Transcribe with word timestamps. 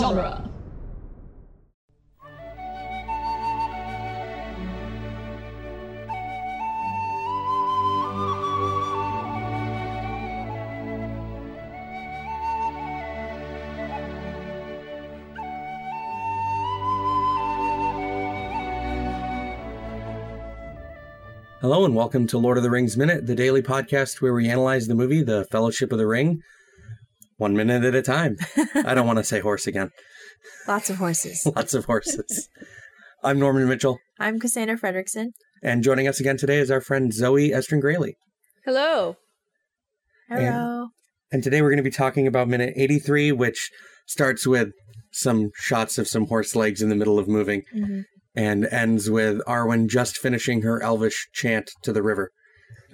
genre. 0.00 0.48
Hello 21.60 21.84
and 21.84 21.94
welcome 21.94 22.26
to 22.28 22.38
Lord 22.38 22.56
of 22.56 22.62
the 22.62 22.70
Rings 22.70 22.96
Minute, 22.96 23.26
the 23.26 23.34
daily 23.34 23.60
podcast 23.60 24.22
where 24.22 24.32
we 24.32 24.48
analyze 24.48 24.86
the 24.86 24.94
movie 24.94 25.22
The 25.22 25.44
Fellowship 25.50 25.92
of 25.92 25.98
the 25.98 26.06
Ring 26.06 26.42
one 27.40 27.56
minute 27.56 27.82
at 27.84 27.94
a 27.94 28.02
time. 28.02 28.36
I 28.74 28.94
don't 28.94 29.06
want 29.06 29.18
to 29.18 29.24
say 29.32 29.40
horse 29.40 29.66
again. 29.66 29.90
Lots 30.68 30.90
of 30.90 30.96
horses. 30.96 31.44
Lots 31.56 31.72
of 31.72 31.86
horses. 31.86 32.48
I'm 33.24 33.38
Norman 33.38 33.66
Mitchell, 33.66 33.98
I'm 34.18 34.38
Cassandra 34.38 34.78
Fredrickson. 34.78 35.28
and 35.62 35.82
joining 35.82 36.06
us 36.06 36.20
again 36.20 36.36
today 36.36 36.58
is 36.58 36.70
our 36.70 36.80
friend 36.82 37.12
Zoe 37.12 37.50
Estrin 37.50 37.82
Grayley. 37.82 38.12
Hello. 38.66 39.16
Hello. 40.28 40.88
And 41.32 41.42
today 41.42 41.62
we're 41.62 41.70
going 41.70 41.78
to 41.78 41.82
be 41.82 41.90
talking 41.90 42.26
about 42.26 42.46
minute 42.48 42.74
83, 42.76 43.32
which 43.32 43.70
starts 44.06 44.46
with 44.46 44.68
some 45.12 45.50
shots 45.54 45.96
of 45.98 46.06
some 46.08 46.26
horse 46.26 46.54
legs 46.54 46.82
in 46.82 46.88
the 46.90 46.94
middle 46.94 47.18
of 47.18 47.26
moving 47.28 47.62
Mhm. 47.74 48.04
and 48.34 48.66
ends 48.66 49.08
with 49.10 49.40
Arwen 49.46 49.88
just 49.88 50.18
finishing 50.18 50.60
her 50.62 50.82
elvish 50.82 51.28
chant 51.32 51.70
to 51.84 51.92
the 51.92 52.02
river 52.02 52.30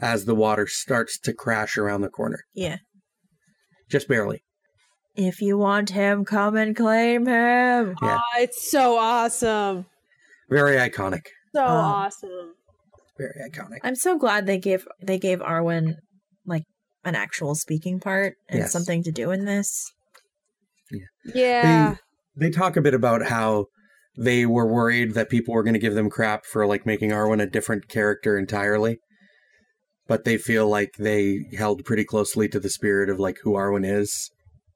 as 0.01 0.25
the 0.25 0.35
water 0.35 0.67
starts 0.69 1.19
to 1.21 1.33
crash 1.33 1.77
around 1.77 2.01
the 2.03 2.09
corner. 2.09 2.41
Yeah. 2.55 2.77
Just 3.91 4.09
barely. 4.09 4.43
If 5.15 5.41
you 5.41 5.57
want 5.57 5.91
him, 5.91 6.25
come 6.25 6.57
and 6.57 6.77
claim 6.77 7.27
him. 7.27 7.95
Yeah. 8.03 8.19
Aw, 8.19 8.39
it's 8.41 8.71
so 8.71 8.99
awesome. 8.99 9.87
Very 10.51 10.77
iconic. 10.77 11.23
So 11.55 11.65
Um, 11.65 11.71
awesome. 11.71 12.53
Very 13.19 13.51
iconic. 13.51 13.79
I'm 13.83 13.97
so 13.97 14.19
glad 14.19 14.47
they 14.47 14.59
gave 14.59 14.87
they 15.03 15.19
gave 15.19 15.39
Arwen 15.41 15.95
like 16.45 16.65
an 17.05 17.15
actual 17.15 17.55
speaking 17.55 17.99
part 17.99 18.35
and 18.49 18.61
Yes. 18.61 18.73
something 18.73 19.03
to 19.05 19.11
do 19.13 19.31
in 19.31 19.45
this. 19.47 19.91
Yeah. 21.25 21.97
They 22.37 22.51
talk 22.51 22.77
a 22.77 22.83
bit 22.83 22.95
about 22.95 23.23
how 23.27 23.67
they 24.19 24.45
were 24.47 24.67
worried 24.71 25.15
that 25.15 25.31
people 25.31 25.55
were 25.55 25.63
going 25.63 25.75
to 25.75 25.81
give 25.81 25.95
them 25.95 26.11
crap 26.11 26.45
for 26.45 26.67
like 26.67 26.85
making 26.87 27.11
Arwen 27.11 27.43
a 27.43 27.47
different 27.47 27.89
character 27.89 28.39
entirely. 28.39 28.99
But 30.09 30.25
they 30.25 30.39
feel 30.39 30.69
like 30.69 30.95
they 30.99 31.47
held 31.57 31.85
pretty 31.85 32.05
closely 32.05 32.49
to 32.49 32.61
the 32.61 32.71
spirit 32.71 33.09
of 33.11 33.19
like 33.19 33.39
who 33.43 33.53
Arwen 33.53 33.85
is. 33.85 34.31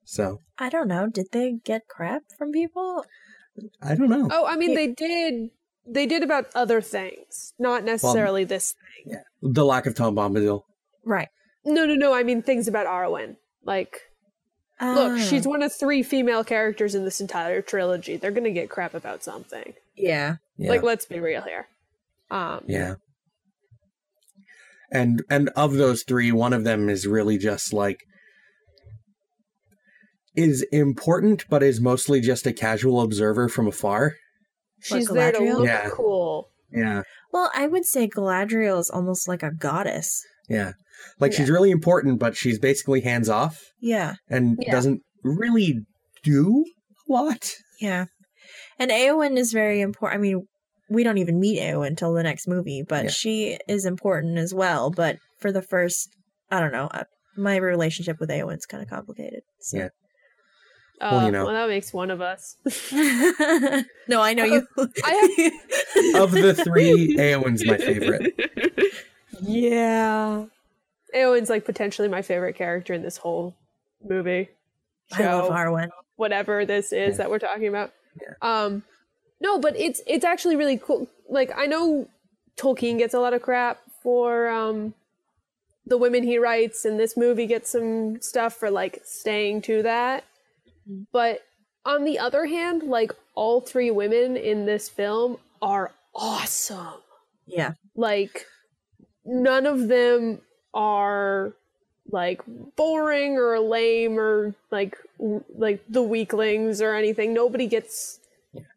So, 0.04 0.40
I 0.58 0.68
don't 0.70 0.88
know. 0.88 1.06
Did 1.08 1.26
they 1.30 1.52
get 1.64 1.86
crap 1.88 2.22
from 2.36 2.50
people? 2.50 3.04
I 3.80 3.94
don't 3.94 4.08
know. 4.10 4.28
Oh, 4.32 4.44
I 4.46 4.56
mean, 4.56 4.74
they 4.74 4.88
did. 4.88 5.50
They 5.86 6.06
did 6.06 6.22
about 6.22 6.46
other 6.54 6.80
things, 6.80 7.52
not 7.58 7.84
necessarily 7.84 8.44
this. 8.44 8.74
Yeah. 9.06 9.22
The 9.42 9.64
lack 9.64 9.86
of 9.86 9.94
Tom 9.94 10.14
Bombadil. 10.16 10.62
Right. 11.04 11.28
No, 11.64 11.86
no, 11.86 11.94
no. 11.94 12.12
I 12.12 12.22
mean, 12.22 12.42
things 12.42 12.66
about 12.68 12.86
Arwen. 12.86 13.36
Like, 13.64 14.00
look, 14.80 15.12
Oh. 15.12 15.18
she's 15.18 15.46
one 15.46 15.62
of 15.62 15.72
three 15.72 16.02
female 16.02 16.42
characters 16.44 16.94
in 16.94 17.04
this 17.04 17.20
entire 17.20 17.60
trilogy. 17.62 18.16
They're 18.16 18.30
gonna 18.30 18.50
get 18.50 18.68
crap 18.70 18.94
about 18.94 19.22
something. 19.22 19.74
yeah. 19.96 20.36
Yeah. 20.56 20.70
Like, 20.70 20.82
let's 20.82 21.06
be 21.06 21.20
real 21.20 21.40
here. 21.42 21.68
Um, 22.30 22.64
Yeah. 22.66 22.94
And 24.92 25.22
and 25.30 25.50
of 25.56 25.74
those 25.74 26.02
three, 26.06 26.32
one 26.32 26.52
of 26.52 26.64
them 26.64 26.88
is 26.88 27.06
really 27.06 27.38
just 27.38 27.72
like 27.72 27.98
is 30.36 30.62
important, 30.72 31.44
but 31.48 31.62
is 31.62 31.80
mostly 31.80 32.20
just 32.20 32.46
a 32.46 32.52
casual 32.52 33.00
observer 33.00 33.48
from 33.48 33.66
afar. 33.66 34.14
she's 34.82 35.10
Like 35.10 35.14
there 35.14 35.32
to 35.32 35.54
look 35.58 35.66
Yeah. 35.66 35.90
cool. 35.92 36.48
Yeah. 36.72 37.02
Well, 37.32 37.50
I 37.54 37.66
would 37.66 37.84
say 37.84 38.08
Galadriel 38.08 38.78
is 38.80 38.88
almost 38.90 39.28
like 39.28 39.42
a 39.42 39.50
goddess. 39.52 40.22
Yeah. 40.48 40.72
Like 41.18 41.32
she's 41.32 41.50
really 41.50 41.70
important, 41.70 42.18
but 42.18 42.36
she's 42.36 42.58
basically 42.58 43.00
hands 43.02 43.28
off 43.28 43.60
Yeah. 43.80 44.14
and 44.28 44.56
Yeah. 44.60 44.72
doesn't 44.72 45.02
really 45.22 45.80
do 46.22 46.64
a 47.08 47.12
lot. 47.12 47.50
Yeah. 47.80 48.06
And 48.78 48.90
Eowyn 48.90 49.36
is 49.36 49.52
very 49.52 49.80
important. 49.80 50.18
I 50.18 50.22
mean, 50.22 50.46
we 50.90 51.04
don't 51.04 51.18
even 51.18 51.40
meet 51.40 51.60
Eowyn 51.60 51.86
until 51.86 52.12
the 52.12 52.22
next 52.22 52.46
movie, 52.48 52.82
but 52.82 53.04
Yeah. 53.04 53.10
she 53.10 53.58
is 53.68 53.86
important 53.86 54.36
as 54.38 54.52
well. 54.52 54.90
But 54.90 55.16
for 55.38 55.52
the 55.52 55.62
first, 55.62 56.08
I 56.50 56.60
don't 56.60 56.72
know, 56.72 56.88
uh, 56.92 57.04
my 57.36 57.56
relationship 57.56 58.18
with 58.20 58.28
Eowyn's 58.28 58.66
kind 58.66 58.82
of 58.82 58.90
complicated. 58.90 59.42
So. 59.60 59.76
Yeah. 59.78 59.88
Uh, 61.00 61.08
Well, 61.12 61.26
you 61.26 61.32
know. 61.32 61.44
well, 61.46 61.54
that 61.54 61.68
makes 61.68 61.94
one 61.94 62.10
of 62.10 62.20
us. 62.20 62.56
no, 62.92 64.20
I 64.20 64.34
know 64.34 64.44
you. 64.44 64.66
I 64.76 65.52
Of 66.16 66.32
the 66.32 66.52
three, 66.54 67.16
Eowyn's 67.16 67.64
my 67.64 67.78
favorite. 67.78 68.34
Yeah. 69.40 70.44
Eowyn's 71.14 71.48
like 71.50 71.64
potentially 71.64 72.08
my 72.08 72.22
favorite 72.22 72.54
character 72.56 72.92
in 72.92 73.02
this 73.02 73.16
whole 73.16 73.54
movie. 74.02 74.48
I 75.12 75.24
love 75.24 75.50
Arwen. 75.50 75.88
Whatever 76.16 76.64
this 76.66 76.92
is 76.92 77.12
Yeah. 77.12 77.16
that 77.18 77.30
we're 77.30 77.38
talking 77.38 77.68
about. 77.68 77.92
Yeah. 78.20 78.34
Um 78.42 78.82
no, 79.40 79.58
but 79.58 79.76
it's 79.76 80.00
it's 80.06 80.24
actually 80.24 80.56
really 80.56 80.78
cool. 80.78 81.08
Like 81.28 81.50
I 81.56 81.66
know 81.66 82.08
Tolkien 82.56 82.98
gets 82.98 83.14
a 83.14 83.20
lot 83.20 83.34
of 83.34 83.42
crap 83.42 83.80
for 84.02 84.48
um 84.48 84.94
the 85.86 85.98
women 85.98 86.22
he 86.22 86.38
writes 86.38 86.84
and 86.84 87.00
this 87.00 87.16
movie 87.16 87.46
gets 87.46 87.70
some 87.70 88.20
stuff 88.20 88.54
for 88.54 88.70
like 88.70 89.00
staying 89.04 89.62
to 89.62 89.82
that. 89.82 90.24
Mm-hmm. 90.88 91.02
But 91.12 91.40
on 91.84 92.04
the 92.04 92.18
other 92.18 92.46
hand, 92.46 92.82
like 92.84 93.12
all 93.34 93.60
three 93.60 93.90
women 93.90 94.36
in 94.36 94.66
this 94.66 94.88
film 94.88 95.38
are 95.62 95.92
awesome 96.14 97.00
Yeah. 97.46 97.72
like 97.96 98.46
none 99.24 99.66
of 99.66 99.88
them 99.88 100.40
are 100.74 101.52
like 102.10 102.42
boring 102.76 103.36
or 103.36 103.58
lame 103.60 104.18
or 104.18 104.54
like 104.70 104.96
like 105.56 105.82
the 105.88 106.02
weaklings 106.02 106.80
or 106.82 106.94
anything 106.94 107.32
nobody 107.34 107.66
gets 107.66 108.19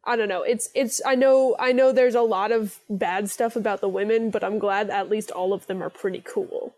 i 0.06 0.16
don't 0.16 0.30
know 0.30 0.44
it's 0.44 0.70
it's 0.76 1.02
i 1.06 1.16
know 1.16 1.56
i 1.60 1.72
know 1.72 1.92
there's 1.92 2.16
a 2.16 2.22
lot 2.22 2.52
of 2.52 2.80
bad 2.90 3.30
stuff 3.30 3.56
about 3.56 3.82
the 3.82 3.90
women 3.90 4.30
but 4.30 4.44
i'm 4.44 4.60
glad 4.60 4.90
at 4.90 5.10
least 5.10 5.32
all 5.32 5.54
of 5.54 5.66
them 5.68 5.82
are 5.82 5.90
pretty 5.90 6.22
cool 6.26 6.76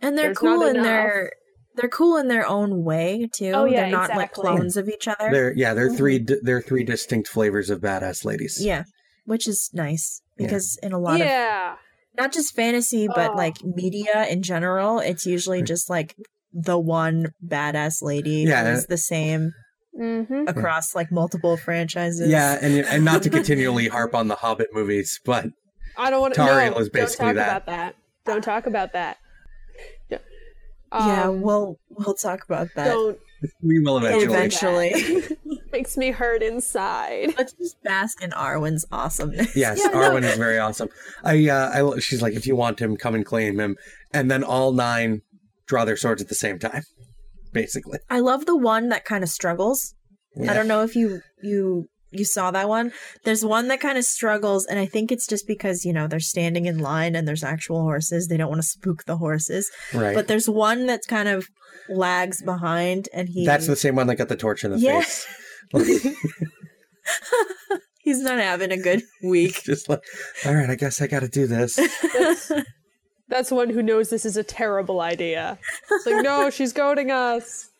And 0.00 0.16
they're 0.18 0.28
There's 0.28 0.38
cool 0.38 0.62
in 0.62 0.82
their 0.82 1.32
they're 1.76 1.88
cool 1.88 2.16
in 2.16 2.28
their 2.28 2.46
own 2.46 2.84
way 2.84 3.28
too. 3.32 3.52
Oh, 3.54 3.64
yeah, 3.64 3.82
they're 3.82 3.90
not 3.90 4.10
like 4.10 4.32
clones 4.32 4.76
of 4.76 4.88
each 4.88 5.08
other. 5.08 5.30
They're 5.30 5.52
yeah, 5.54 5.72
they're 5.74 5.94
three 5.94 6.18
mm-hmm. 6.18 6.44
they're 6.44 6.60
three 6.60 6.84
distinct 6.84 7.28
flavors 7.28 7.70
of 7.70 7.80
badass 7.80 8.24
ladies. 8.24 8.58
yeah. 8.60 8.84
Which 9.24 9.46
is 9.46 9.70
nice 9.72 10.20
Yeah. 10.38 10.46
because 10.46 10.78
in 10.82 10.92
a 10.92 10.98
lot 10.98 11.20
of 11.20 11.26
yeah 11.26 11.76
not 12.18 12.32
just 12.32 12.54
fantasy 12.56 13.06
but 13.06 13.30
Oh. 13.30 13.36
like 13.36 13.62
media 13.64 14.26
in 14.28 14.42
general 14.42 14.98
it's 14.98 15.24
usually 15.24 15.62
just 15.62 15.88
like 15.88 16.16
the 16.52 16.78
one 16.78 17.32
badass 17.46 18.02
lady 18.02 18.44
Yeah. 18.48 18.70
who's 18.74 18.86
the 18.86 18.98
same 18.98 19.52
mm-hmm. 19.98 20.44
across 20.48 20.94
like 20.94 21.10
multiple 21.10 21.56
franchises 21.56 22.28
Yeah, 22.28 22.58
and 22.60 22.84
and 22.86 23.04
not 23.04 23.22
to 23.24 23.30
continually 23.38 23.88
harp 23.88 24.14
on 24.14 24.28
the 24.28 24.36
Hobbit 24.36 24.68
movies, 24.72 25.20
but 25.24 25.46
i 25.96 26.10
don't 26.10 26.20
want 26.20 26.34
to 26.34 26.40
Tauriel 26.40 26.72
no, 26.72 26.78
is 26.78 26.88
basically 26.88 27.26
don't 27.26 27.34
talk 27.34 27.46
that. 27.46 27.62
about 27.62 27.66
that 27.66 27.96
don't 28.24 28.42
talk 28.42 28.66
about 28.66 28.92
that 28.92 29.18
yeah, 30.10 30.18
yeah 30.92 31.24
Um, 31.28 31.42
we'll 31.42 31.78
we'll 31.90 32.14
talk 32.14 32.44
about 32.44 32.68
that 32.76 32.86
don't 32.86 33.18
we 33.62 33.80
will 33.80 33.98
eventually. 33.98 34.88
Eventually. 34.88 35.36
makes 35.72 35.96
me 35.96 36.10
hurt 36.10 36.42
inside 36.42 37.34
let's 37.38 37.54
just 37.54 37.82
bask 37.82 38.22
in 38.22 38.30
arwen's 38.30 38.84
awesomeness 38.92 39.56
Yes, 39.56 39.80
Yeah, 39.82 39.90
no. 39.90 40.00
Arwen 40.00 40.22
is 40.22 40.36
very 40.36 40.58
awesome. 40.58 40.88
I, 41.24 41.48
uh, 41.48 41.94
I, 41.94 41.98
she's 41.98 42.20
like, 42.20 42.34
if 42.34 42.46
you 42.46 42.54
want 42.54 42.78
him, 42.78 42.96
come 42.96 43.14
and 43.14 43.24
claim 43.24 43.58
him, 43.58 43.76
and 44.12 44.30
then 44.30 44.44
all 44.44 44.72
nine 44.72 45.22
draw 45.66 45.84
their 45.84 45.96
swords 45.96 46.20
at 46.20 46.28
the 46.28 46.34
same 46.34 46.58
time, 46.58 46.82
basically. 47.52 47.98
i 48.10 48.18
love 48.20 48.46
the 48.46 48.56
one 48.56 48.88
that 48.88 49.04
kind 49.04 49.22
of 49.22 49.30
struggles 49.30 49.94
i 50.48 50.52
don't 50.54 50.68
know 50.68 50.82
if 50.82 50.94
you 50.96 51.20
you 51.42 51.86
you 52.10 52.24
saw 52.24 52.50
that 52.50 52.68
one 52.68 52.92
there's 53.24 53.44
one 53.44 53.68
that 53.68 53.80
kind 53.80 53.96
of 53.98 54.04
struggles 54.04 54.66
and 54.66 54.78
i 54.78 54.86
think 54.86 55.10
it's 55.12 55.26
just 55.26 55.46
because 55.46 55.84
you 55.84 55.92
know 55.92 56.06
they're 56.06 56.20
standing 56.20 56.66
in 56.66 56.78
line 56.78 57.14
and 57.16 57.26
there's 57.26 57.44
actual 57.44 57.82
horses 57.82 58.28
they 58.28 58.36
don't 58.36 58.48
want 58.50 58.60
to 58.60 58.66
spook 58.68 59.04
the 59.04 59.16
horses 59.16 59.70
Right. 59.94 60.14
but 60.14 60.28
there's 60.28 60.48
one 60.48 60.86
that's 60.86 61.06
kind 61.06 61.28
of 61.28 61.46
lags 61.88 62.42
behind 62.42 63.08
and 63.12 63.28
he 63.28 63.44
That's 63.46 63.66
the 63.66 63.76
same 63.76 63.96
one 63.96 64.06
that 64.08 64.16
got 64.16 64.28
the 64.28 64.36
torch 64.36 64.62
in 64.64 64.70
the 64.72 64.78
Yeah. 64.78 65.00
face. 65.00 65.26
he's 67.98 68.20
not 68.20 68.38
having 68.38 68.70
a 68.72 68.76
good 68.76 69.02
week 69.22 69.62
Just 69.64 69.88
like, 69.88 70.00
all 70.46 70.54
right, 70.54 70.70
I 70.70 70.74
guess 70.76 71.00
I 71.00 71.06
got 71.06 71.20
to 71.20 71.28
do 71.28 71.46
this. 71.46 71.78
That's, 73.32 73.48
the 73.48 73.54
one 73.54 73.70
who 73.70 73.82
knows 73.82 74.10
this 74.10 74.24
is 74.24 74.36
a 74.36 74.44
terrible 74.44 75.00
idea. 75.00 75.58
It's 75.90 76.06
like, 76.06 76.22
no, 76.22 76.50
she's 76.56 76.72
goading 76.72 77.10
us. 77.10 77.70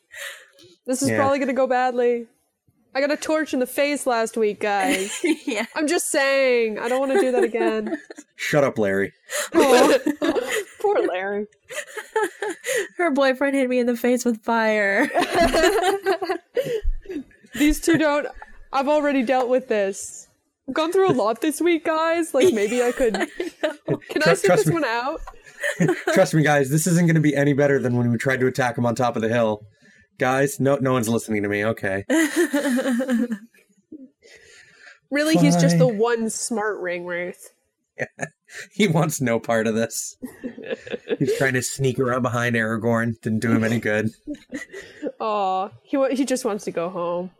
This 0.86 1.02
is 1.02 1.10
Yeah. 1.10 1.16
probably 1.18 1.38
gonna 1.38 1.52
go 1.52 1.66
badly. 1.66 2.26
I 2.94 3.00
got 3.00 3.10
a 3.10 3.16
torch 3.16 3.54
in 3.54 3.60
the 3.60 3.66
face 3.66 4.06
last 4.06 4.36
week, 4.36 4.60
guys. 4.60 5.18
yeah 5.46 5.64
I'm 5.74 5.86
just 5.86 6.10
saying. 6.10 6.78
I 6.78 6.88
don't 6.88 7.00
want 7.00 7.12
to 7.12 7.20
do 7.20 7.32
that 7.32 7.42
again. 7.44 7.98
Shut 8.36 8.64
up, 8.64 8.78
Larry. 8.78 9.12
Oh. 9.54 9.98
Poor 10.80 11.06
Larry. 11.06 11.46
her 12.98 13.10
boyfriend 13.10 13.54
hit 13.56 13.68
me 13.70 13.78
in 13.78 13.86
the 13.86 13.96
face 13.96 14.24
with 14.24 14.42
fire 14.42 15.08
these 17.54 17.80
two 17.80 17.98
don't. 17.98 18.26
I've 18.72 18.88
already 18.88 19.22
dealt 19.22 19.48
with 19.48 19.68
this. 19.68 20.28
I've 20.68 20.74
gone 20.74 20.92
through 20.92 21.10
a 21.10 21.12
lot 21.12 21.40
this 21.40 21.60
week, 21.60 21.84
guys. 21.84 22.32
Like 22.34 22.52
maybe 22.54 22.82
I 22.82 22.92
could. 22.92 23.14
Can 23.14 23.28
I 23.90 24.20
Trust- 24.20 24.42
sit 24.42 24.56
this 24.56 24.66
me. 24.66 24.74
one 24.74 24.84
out? 24.84 25.20
Trust 26.14 26.34
me, 26.34 26.42
guys, 26.42 26.70
this 26.70 26.86
isn't 26.86 27.06
going 27.06 27.14
to 27.14 27.20
be 27.20 27.34
any 27.36 27.52
better 27.52 27.78
than 27.78 27.96
when 27.96 28.10
we 28.10 28.18
tried 28.18 28.40
to 28.40 28.46
attack 28.46 28.76
him 28.78 28.86
on 28.86 28.94
top 28.94 29.16
of 29.16 29.22
the 29.22 29.28
hill. 29.28 29.62
Guys, 30.18 30.60
no, 30.60 30.76
no 30.76 30.92
one's 30.92 31.08
listening 31.08 31.42
to 31.42 31.48
me. 31.48 31.64
Okay, 31.64 32.04
Really, 35.10 35.36
he's 35.36 35.56
just 35.56 35.78
the 35.78 35.86
one 35.88 36.30
smart 36.30 36.80
ring 36.80 37.04
wraith. 37.04 37.50
he 38.72 38.88
wants 38.88 39.20
no 39.20 39.38
part 39.38 39.66
of 39.66 39.74
this. 39.74 40.16
He's 41.18 41.36
trying 41.36 41.52
to 41.52 41.62
sneak 41.62 41.98
around 41.98 42.22
behind 42.22 42.56
Aragorn. 42.56 43.20
Didn't 43.20 43.40
do 43.40 43.52
him 43.52 43.62
any 43.62 43.78
good. 43.78 44.08
Aw, 45.20 45.68
he 45.82 45.98
wa- 45.98 46.08
he 46.08 46.24
just 46.24 46.46
wants 46.46 46.64
to 46.64 46.70
go 46.70 46.88
home. 46.88 47.30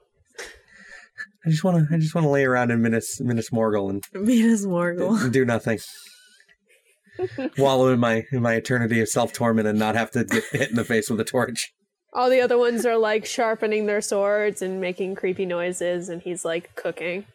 I 1.47 1.51
just 1.51 1.65
want 1.65 1.89
to. 1.89 1.95
I 1.95 1.99
just 1.99 2.15
want 2.15 2.27
to 2.27 2.31
lay 2.31 2.45
around 2.45 2.71
in 2.71 2.83
Minas 2.83 3.21
Minas 3.21 3.49
Morgul 3.51 3.89
and, 3.91 4.05
Venus 4.13 4.67
Morgul. 4.67 5.21
and 5.23 5.33
do 5.33 5.45
nothing. 5.45 5.79
Wallow 7.59 7.89
in 7.89 8.01
my 8.01 8.25
in 8.33 8.43
my 8.43 8.55
eternity 8.55 9.01
of 9.01 9.09
self 9.09 9.33
torment 9.33 9.69
and 9.69 9.79
not 9.79 9.95
have 9.95 10.11
to 10.13 10.25
get 10.25 10.45
hit 10.45 10.71
in 10.71 10.77
the 10.77 10.85
face 10.85 11.11
with 11.11 11.21
a 11.21 11.25
torch. 11.25 11.73
All 12.15 12.29
the 12.29 12.41
other 12.41 12.59
ones 12.59 12.85
are 12.85 12.99
like 12.99 13.25
sharpening 13.25 13.87
their 13.87 14.01
swords 14.01 14.61
and 14.61 14.81
making 14.81 15.15
creepy 15.15 15.47
noises, 15.47 16.09
and 16.09 16.21
he's 16.23 16.45
like 16.45 16.75
cooking. 16.75 17.27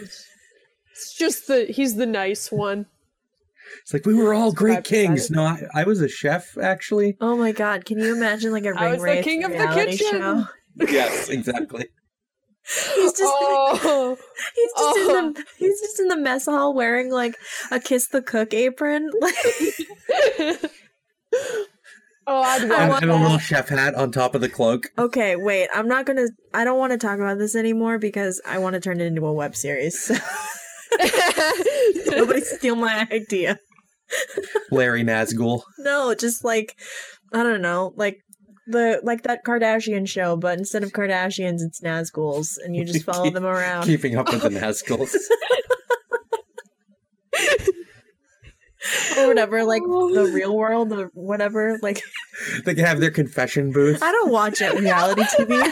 it's 0.00 1.14
just 1.16 1.46
the 1.46 1.64
he's 1.66 1.96
the 1.96 2.06
nice 2.06 2.50
one. 2.50 2.86
It's 3.82 3.92
like 3.92 4.06
we 4.06 4.14
were 4.14 4.32
all 4.32 4.52
great 4.52 4.84
kings. 4.84 5.30
it. 5.30 5.34
No, 5.34 5.44
I, 5.44 5.62
I 5.74 5.84
was 5.84 6.00
a 6.00 6.08
chef 6.08 6.56
actually. 6.58 7.16
Oh 7.20 7.36
my 7.36 7.52
god, 7.52 7.84
can 7.84 7.98
you 7.98 8.16
imagine 8.16 8.52
like 8.52 8.64
a 8.64 8.72
ring 8.72 8.78
I 8.78 8.92
was 8.92 9.02
the 9.02 9.22
king 9.22 9.44
of 9.44 9.52
the 9.52 9.66
kitchen. 9.74 10.10
show? 10.10 10.44
yes, 10.88 11.28
exactly. 11.28 11.88
He's 12.66 13.12
just 13.12 13.22
oh, 13.24 14.18
he's 14.74 14.84
just 14.84 14.98
in 15.10 15.16
Oh. 15.16 15.32
the 15.32 15.44
he's 15.58 15.80
just 15.80 16.00
in 16.00 16.08
the 16.08 16.16
mess 16.16 16.46
hall 16.46 16.74
wearing 16.74 17.10
like 17.10 17.36
a 17.70 17.80
kiss 17.80 18.08
the 18.08 18.22
cook 18.22 18.52
apron. 18.54 19.10
Oh, 22.28 22.42
I'd 22.42 22.68
want 22.68 22.80
And, 22.80 23.02
and 23.04 23.10
a 23.12 23.16
little 23.22 23.38
chef 23.38 23.68
hat 23.68 23.94
on 23.94 24.10
top 24.10 24.34
of 24.34 24.40
the 24.40 24.48
cloak. 24.48 24.88
Okay, 24.98 25.36
wait, 25.36 25.68
I'm 25.72 25.86
not 25.86 26.06
gonna 26.06 26.26
I 26.52 26.64
don't 26.64 26.76
want 26.78 26.90
to 26.90 26.98
talk 26.98 27.20
about 27.20 27.38
this 27.38 27.54
anymore 27.54 27.98
because 27.98 28.40
I 28.44 28.58
want 28.58 28.74
to 28.74 28.80
turn 28.80 29.00
it 29.00 29.04
into 29.04 29.24
a 29.26 29.32
web 29.32 29.54
series. 29.54 30.02
So 30.02 30.16
nobody 32.06 32.40
steal 32.40 32.74
my 32.74 33.06
idea. 33.12 33.58
Larry 34.72 35.04
Nazgul. 35.04 35.62
No, 35.78 36.14
just 36.14 36.42
like 36.42 36.74
I 37.32 37.44
don't 37.44 37.62
know, 37.62 37.92
like 37.96 38.18
the 38.66 39.00
like 39.02 39.22
that 39.22 39.44
Kardashian 39.44 40.08
show, 40.08 40.36
but 40.36 40.58
instead 40.58 40.82
of 40.82 40.92
Kardashians, 40.92 41.60
it's 41.60 41.80
Nazguls, 41.80 42.56
and 42.64 42.74
you 42.76 42.84
just 42.84 43.04
follow 43.04 43.30
them 43.36 43.44
around. 43.46 43.84
Keeping 43.84 44.16
up 44.16 44.30
with 44.32 44.42
the 44.42 44.48
Nazguls. 44.50 45.14
or 49.18 49.26
whatever, 49.26 49.64
like 49.64 49.82
the 49.82 50.30
real 50.34 50.56
world 50.56 50.92
or 50.92 51.10
whatever. 51.14 51.78
Like 51.82 52.02
they 52.64 52.74
can 52.74 52.84
have 52.84 53.00
their 53.00 53.10
confession 53.10 53.72
booth. 53.72 54.02
I 54.02 54.12
don't 54.12 54.30
watch 54.30 54.60
it 54.60 54.78
reality 54.78 55.22
TV. 55.22 55.70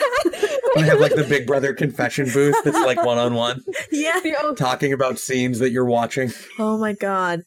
They 0.74 0.82
have 0.82 0.98
like 1.00 1.14
the 1.14 1.24
Big 1.28 1.46
Brother 1.46 1.72
confession 1.72 2.28
booth 2.32 2.56
that's 2.64 2.76
like 2.80 3.04
one 3.04 3.18
on 3.18 3.34
one, 3.34 3.62
yeah. 3.92 4.20
Talking 4.56 4.92
about 4.92 5.18
scenes 5.18 5.60
that 5.60 5.70
you're 5.70 5.84
watching. 5.84 6.32
Oh 6.58 6.78
my 6.78 6.92
god. 6.94 7.42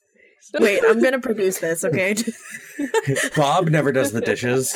Wait, 0.54 0.82
I'm 0.88 1.02
gonna 1.02 1.20
produce 1.20 1.60
this, 1.60 1.84
okay? 1.84 2.16
Bob 3.36 3.70
never 3.70 3.92
does 3.92 4.14
the 4.14 4.22
dishes. 4.22 4.74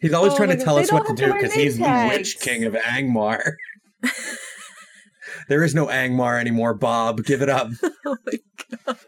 He's 0.00 0.12
always 0.12 0.32
Oh 0.34 0.36
trying 0.36 0.50
to 0.50 0.56
God, 0.56 0.64
tell 0.64 0.74
they 0.76 0.82
us 0.82 0.92
what 0.92 1.06
to 1.06 1.14
do 1.14 1.32
because 1.32 1.52
he's 1.52 1.78
the 1.78 2.08
witch 2.10 2.38
king 2.40 2.64
of 2.64 2.74
Angmar. 2.74 3.54
there 5.48 5.64
is 5.64 5.74
no 5.74 5.86
Angmar 5.86 6.40
anymore, 6.40 6.74
Bob. 6.74 7.24
Give 7.24 7.42
it 7.42 7.48
up. 7.48 7.70
oh 8.06 8.16
my 8.26 8.32
god. 8.84 8.98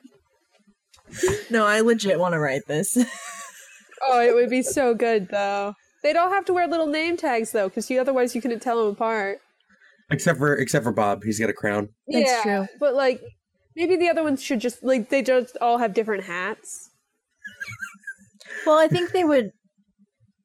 No, 1.51 1.67
I 1.67 1.81
legit 1.81 2.19
want 2.19 2.35
to 2.35 2.39
write 2.39 2.63
this. 2.67 2.97
oh, 4.03 4.21
it 4.21 4.35
would 4.35 4.51
be 4.51 4.63
so 4.63 4.95
good 4.95 5.29
though. 5.31 5.75
They 6.03 6.13
don't 6.13 6.31
have 6.31 6.45
to 6.47 6.53
wear 6.53 6.67
little 6.67 6.87
name 6.87 7.17
tags 7.17 7.53
though, 7.53 7.69
because 7.69 7.91
you 7.91 8.01
otherwise 8.01 8.35
you 8.35 8.41
couldn't 8.41 8.61
tell 8.61 8.83
them 8.83 8.95
apart. 8.95 9.39
Except 10.11 10.39
for 10.39 10.55
except 10.57 10.85
for 10.85 10.93
Bob, 10.93 11.23
he's 11.23 11.39
got 11.39 11.51
a 11.51 11.53
crown. 11.53 11.91
That's 12.09 12.31
yeah, 12.31 12.43
true. 12.43 12.67
But 12.81 12.95
like, 12.95 13.21
maybe 13.77 13.97
the 13.97 14.09
other 14.09 14.25
ones 14.25 14.43
should 14.43 14.61
just 14.61 14.83
like 14.83 15.09
they 15.09 15.23
just 15.23 15.57
all 15.61 15.79
have 15.79 15.95
different 15.95 16.25
hats. 16.25 16.91
Well, 18.67 18.79
I 18.79 18.89
think 18.89 19.13
they 19.13 19.25
would. 19.25 19.53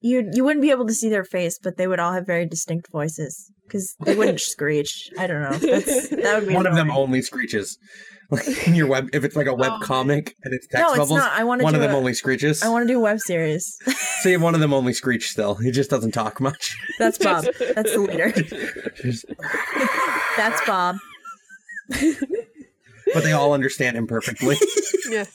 You 0.08 0.30
you 0.34 0.44
wouldn't 0.44 0.62
be 0.62 0.70
able 0.70 0.86
to 0.86 0.94
see 0.94 1.10
their 1.10 1.24
face, 1.24 1.58
but 1.62 1.78
they 1.78 1.88
would 1.88 2.00
all 2.00 2.14
have 2.14 2.28
very 2.28 2.46
distinct 2.46 2.92
voices 2.92 3.52
because 3.66 3.96
they 4.06 4.16
wouldn't 4.16 4.40
screech. 4.56 5.10
I 5.18 5.26
don't 5.26 5.42
know. 5.42 5.58
That's, 5.58 6.10
that 6.10 6.36
would 6.40 6.48
be 6.48 6.54
One 6.54 6.68
of 6.68 6.76
them 6.76 6.92
only 6.92 7.24
screeches. 7.24 7.78
Like 8.30 8.68
in 8.68 8.76
your 8.76 8.86
web, 8.88 9.10
if 9.14 9.24
it's 9.24 9.36
like 9.36 9.48
a 9.48 9.54
web 9.56 9.72
Oh. 9.76 9.80
comic 9.84 10.36
and 10.44 10.54
it's 10.54 10.68
text 10.68 10.84
No, 10.84 10.90
it's 10.94 11.00
bubbles, 11.00 11.20
not. 11.20 11.32
I 11.32 11.44
want 11.44 11.60
to 11.62 11.64
one 11.64 11.74
of 11.76 11.82
them 11.82 11.92
a- 11.92 11.98
only 11.98 12.14
screeches. 12.14 12.62
I 12.64 12.70
want 12.70 12.88
to 12.88 12.94
do 12.94 12.98
a 13.00 13.02
web 13.02 13.20
series. 13.20 13.78
See, 14.22 14.38
one 14.38 14.54
of 14.56 14.62
them 14.62 14.74
only 14.74 14.94
screech 14.94 15.30
still. 15.30 15.56
He 15.56 15.72
just 15.72 15.90
doesn't 15.90 16.12
talk 16.12 16.40
much. 16.40 16.76
That's 17.00 17.18
Bob. 17.18 17.46
That's 17.76 17.92
the 17.94 18.00
leader. 18.00 18.32
Just- 19.02 19.26
That's 20.38 20.66
Bob. 20.68 20.98
but 23.14 23.24
they 23.24 23.32
all 23.32 23.54
understand 23.54 23.96
him 23.98 24.08
perfectly. 24.08 24.58
Yeah. 25.10 25.26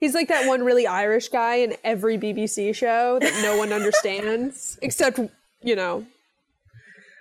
He's 0.00 0.14
like 0.14 0.28
that 0.28 0.46
one 0.46 0.62
really 0.64 0.86
Irish 0.86 1.28
guy 1.28 1.56
in 1.56 1.74
every 1.82 2.16
BBC 2.18 2.74
show 2.74 3.18
that 3.20 3.40
no 3.42 3.56
one 3.58 3.72
understands, 3.72 4.78
except 4.82 5.18
you 5.62 5.74
know. 5.76 6.06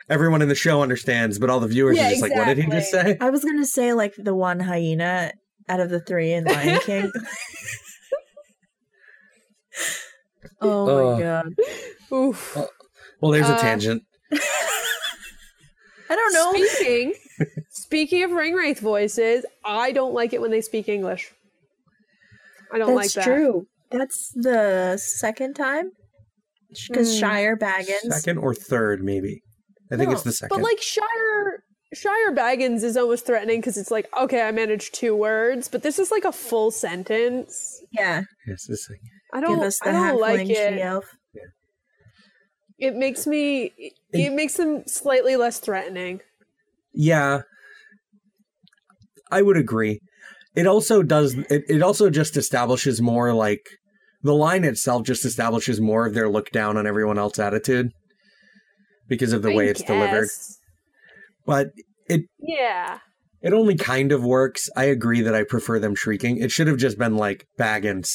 Everyone 0.10 0.42
in 0.42 0.48
the 0.48 0.56
show 0.56 0.82
understands, 0.82 1.38
but 1.40 1.50
all 1.50 1.60
the 1.60 1.68
viewers 1.68 1.98
Yeah, 1.98 2.08
are 2.08 2.10
just 2.12 2.22
like, 2.22 2.34
"What 2.36 2.46
did 2.46 2.58
he 2.60 2.68
just 2.70 2.92
say?" 2.92 3.18
I 3.20 3.30
was 3.30 3.44
gonna 3.44 3.66
say 3.66 3.94
like 3.94 4.14
the 4.18 4.34
one 4.36 4.60
hyena 4.60 5.34
out 5.68 5.80
of 5.80 5.90
the 5.90 6.00
three 6.00 6.32
in 6.34 6.46
Lion 6.46 6.80
King. 6.86 7.12
oh 10.62 11.16
my 11.16 11.22
god! 11.22 11.56
Oof. 12.14 12.58
Well, 13.22 13.32
there's 13.32 13.50
a 13.50 13.56
Uh, 13.56 13.60
tangent. 13.60 14.04
I 16.10 16.16
don't 16.16 16.34
know. 16.34 16.54
Speaking, 16.54 17.14
speaking 17.70 18.24
of 18.24 18.32
ring 18.32 18.54
wraith 18.54 18.80
voices, 18.80 19.46
I 19.66 19.92
don't 19.92 20.14
like 20.14 20.32
it 20.32 20.40
when 20.40 20.52
they 20.52 20.62
speak 20.62 20.88
English. 20.88 21.34
I 22.74 22.78
don't 22.78 22.96
like 22.96 23.06
That's 23.12 23.16
that. 23.16 23.24
true. 23.26 23.68
That's 23.92 24.32
the 24.36 24.98
second 24.98 25.54
time 25.56 25.92
because 26.88 27.14
Hmm. 27.14 27.20
Shire 27.20 27.58
Baggins. 27.58 28.12
Second 28.12 28.38
or 28.40 28.54
third, 28.54 29.04
maybe. 29.04 29.42
I 29.92 29.96
think 29.96 30.12
it's 30.12 30.24
the 30.24 30.34
second. 30.34 30.56
But 30.58 30.64
like 30.64 30.82
Shire, 30.82 31.64
Shire 31.94 32.34
Baggins 32.36 32.84
is 32.84 32.98
almost 32.98 33.26
threatening 33.26 33.62
because 33.62 33.78
it's 33.78 33.92
like, 33.92 34.10
okay, 34.20 34.42
I 34.42 34.52
managed 34.52 34.94
two 34.94 35.16
words, 35.16 35.70
but 35.70 35.84
this 35.84 35.98
is 36.00 36.12
like 36.12 36.26
a 36.26 36.34
full 36.34 36.72
sentence. 36.72 37.82
Yeah, 37.94 38.24
yes, 38.46 38.66
the 38.68 38.76
second. 38.76 39.00
I 39.34 39.40
don't, 39.40 39.56
give 39.56 39.64
us 39.66 39.80
the 39.80 39.90
I 39.90 39.92
don't 39.94 40.20
like 40.20 40.50
it. 40.50 40.74
she 40.76 40.82
elf. 40.82 41.06
It 42.80 42.96
makes 42.96 43.26
me, 43.26 43.72
it, 43.78 43.94
it 44.14 44.34
makes 44.34 44.54
them 44.56 44.84
slightly 44.86 45.36
less 45.36 45.60
threatening. 45.60 46.20
Yeah, 46.94 47.42
I 49.32 49.42
would 49.42 49.58
agree. 49.58 50.00
It 50.58 50.66
also 50.68 51.04
does. 51.04 51.36
It, 51.36 51.64
it 51.70 51.82
also 51.82 52.10
just 52.10 52.36
establishes 52.36 53.00
more 53.02 53.32
like 53.34 53.62
the 54.24 54.34
line 54.34 54.64
itself 54.64 55.04
just 55.04 55.24
establishes 55.24 55.80
more 55.80 56.08
of 56.08 56.14
their 56.16 56.28
look 56.28 56.50
down 56.52 56.76
on 56.78 56.88
everyone 56.88 57.20
else 57.20 57.38
attitude 57.40 57.92
because 59.08 59.32
of 59.34 59.44
the 59.44 59.52
I 59.52 59.56
way 59.56 59.68
it's 59.68 59.84
delivered. 59.84 60.28
But 61.46 61.68
it 62.10 62.22
Yeah. 62.40 63.00
it 63.42 63.54
only 63.54 63.76
kind 63.76 64.12
of 64.12 64.24
works. 64.24 64.68
I 64.76 64.86
agree 64.86 65.22
that 65.22 65.36
I 65.36 65.44
prefer 65.44 65.78
them 65.80 65.94
shrieking. 65.96 66.38
It 66.40 66.50
should 66.52 66.68
have 66.68 66.78
just 66.78 66.98
been 66.98 67.16
like 67.16 67.46
Baggins, 67.60 68.10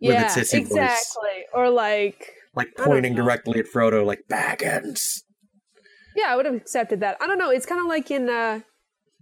With 0.00 0.14
Yeah, 0.14 0.24
its 0.24 0.34
sissy 0.36 0.60
voice. 0.62 0.70
exactly. 0.70 1.44
Or 1.52 1.68
like, 1.70 2.32
like 2.54 2.68
pointing 2.78 3.14
directly 3.16 3.58
at 3.58 3.66
Frodo, 3.66 4.06
like 4.06 4.20
Baggins. 4.30 5.00
yeah, 6.16 6.26
I 6.28 6.36
would 6.36 6.46
have 6.46 6.54
accepted 6.54 7.00
that. 7.00 7.16
I 7.20 7.26
don't 7.26 7.38
know. 7.38 7.50
It's 7.50 7.66
kind 7.66 7.80
of 7.80 7.86
like 7.88 8.10
in, 8.12 8.28
uh, 8.30 8.60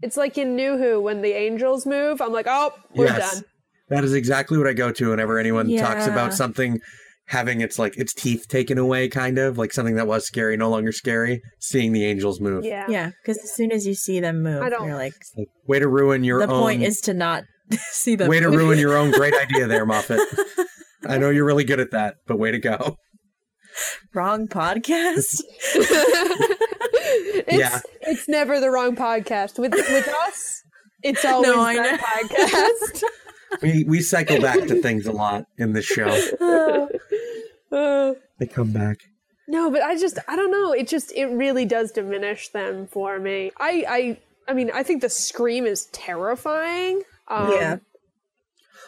it's 0.03 0.17
like 0.17 0.39
in 0.39 0.55
New 0.57 0.77
Who 0.79 1.01
when 1.01 1.23
the 1.23 1.33
angels 1.33 1.87
move. 1.87 2.21
I'm 2.21 2.33
like, 2.33 2.47
oh, 2.49 2.73
we're 2.95 3.07
Yes. 3.07 3.35
done. 3.35 3.45
That 3.91 4.05
is 4.05 4.13
exactly 4.15 4.59
what 4.59 4.67
I 4.67 4.73
go 4.75 4.93
to 4.93 5.11
whenever 5.11 5.39
anyone 5.39 5.75
talks 5.77 6.07
about 6.07 6.35
something 6.35 6.79
having 7.29 7.61
its 7.61 7.79
like 7.79 7.97
its 7.99 8.13
teeth 8.15 8.47
taken 8.49 8.79
away, 8.79 9.09
kind 9.09 9.39
of 9.39 9.57
like 9.59 9.73
something 9.73 9.97
that 9.97 10.07
was 10.07 10.27
scary, 10.27 10.57
no 10.57 10.69
longer 10.71 10.93
scary. 10.93 11.41
Seeing 11.61 11.93
the 11.93 12.05
angels 12.05 12.41
move. 12.41 12.65
Yeah. 12.65 12.87
Yeah, 12.89 13.11
because 13.23 13.39
as 13.43 13.55
soon 13.55 13.73
as 13.73 13.87
you 13.87 13.95
see 13.95 14.21
them 14.21 14.43
move, 14.43 14.63
I 14.63 14.69
don't- 14.71 14.87
you're 14.87 14.97
like, 14.97 15.15
Like, 15.37 15.49
way 15.67 15.79
to 15.79 15.89
ruin 15.89 16.23
your 16.25 16.41
the 16.47 16.53
own. 16.53 16.61
point 16.61 16.83
is 16.83 17.01
to 17.03 17.15
not 17.15 17.45
see 17.93 18.15
them. 18.17 18.29
way 18.29 18.41
to 18.41 18.49
ruin 18.51 18.79
your 18.79 18.97
own 18.97 19.11
great 19.11 19.35
idea 19.43 19.67
there, 19.67 19.85
Moffat. 19.87 20.21
I 21.07 21.17
know 21.19 21.31
you're 21.31 21.45
really 21.47 21.65
good 21.65 21.81
at 21.81 21.91
that, 21.93 22.17
but 22.27 22.39
way 22.39 22.51
to 22.51 22.59
go. 22.59 22.97
Wrong 24.15 24.49
podcast. 24.49 25.41
it's, 25.75 27.53
Yeah. 27.59 27.81
It's 28.09 28.29
never 28.29 28.61
the 28.61 28.71
wrong 28.71 28.97
podcast. 28.97 29.59
With 29.59 29.73
with 29.73 30.09
us, 30.27 30.63
it's 31.03 31.25
always 31.25 31.51
I 31.57 31.75
that 31.77 32.01
podcast. 32.01 33.03
We 33.63 33.83
we 33.85 34.03
cycle 34.03 34.41
back 34.43 34.67
to 34.67 34.81
things 34.83 35.07
a 35.07 35.13
lot 35.13 35.47
in 35.57 35.73
this 35.73 35.87
show. 35.87 36.09
Uh, 37.73 38.15
They 38.39 38.47
come 38.47 38.73
back. 38.73 38.99
no, 39.49 39.71
but 39.71 39.83
I 39.83 39.97
just 39.97 40.19
I 40.29 40.37
don't 40.37 40.51
know. 40.51 40.73
It 40.73 40.87
just 40.87 41.13
it 41.13 41.27
really 41.27 41.65
does 41.65 41.91
diminish 41.93 42.51
them 42.51 42.87
for 42.87 43.19
me. 43.19 43.53
I 43.59 43.85
I 43.89 44.19
I 44.51 44.55
mean 44.55 44.71
I 44.73 44.83
think 44.83 45.01
the 45.03 45.09
scream 45.09 45.65
is 45.67 45.87
terrifying. 45.87 47.03
Um, 47.29 47.53
Yeah. 47.53 47.77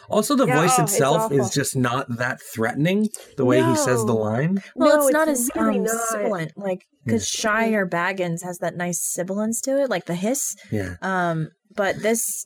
Also, 0.09 0.35
the 0.35 0.45
Yeah, 0.47 0.61
voice 0.61 0.75
oh, 0.77 0.83
itself 0.83 1.17
awful. 1.23 1.39
is 1.39 1.51
just 1.51 1.75
not 1.75 2.05
that 2.17 2.39
threatening. 2.53 3.09
The 3.37 3.45
way 3.45 3.61
he 3.63 3.75
says 3.75 4.03
the 4.05 4.13
line. 4.13 4.61
Well, 4.75 4.97
No, 4.97 5.03
it's 5.07 5.13
not 5.13 5.27
it's 5.27 5.41
as 5.41 5.51
really 5.55 5.77
um, 5.79 5.83
not. 5.85 6.07
sibilant, 6.09 6.51
like 6.57 6.83
because 7.05 7.27
Shire 7.27 7.87
Baggins 7.87 8.43
has 8.43 8.57
that 8.59 8.75
nice 8.75 8.99
sibilance 9.01 9.61
to 9.61 9.81
it, 9.81 9.89
like 9.89 10.05
the 10.05 10.15
hiss. 10.15 10.55
Yeah. 10.71 10.95
Um, 11.01 11.49
but 11.75 12.01
this, 12.01 12.45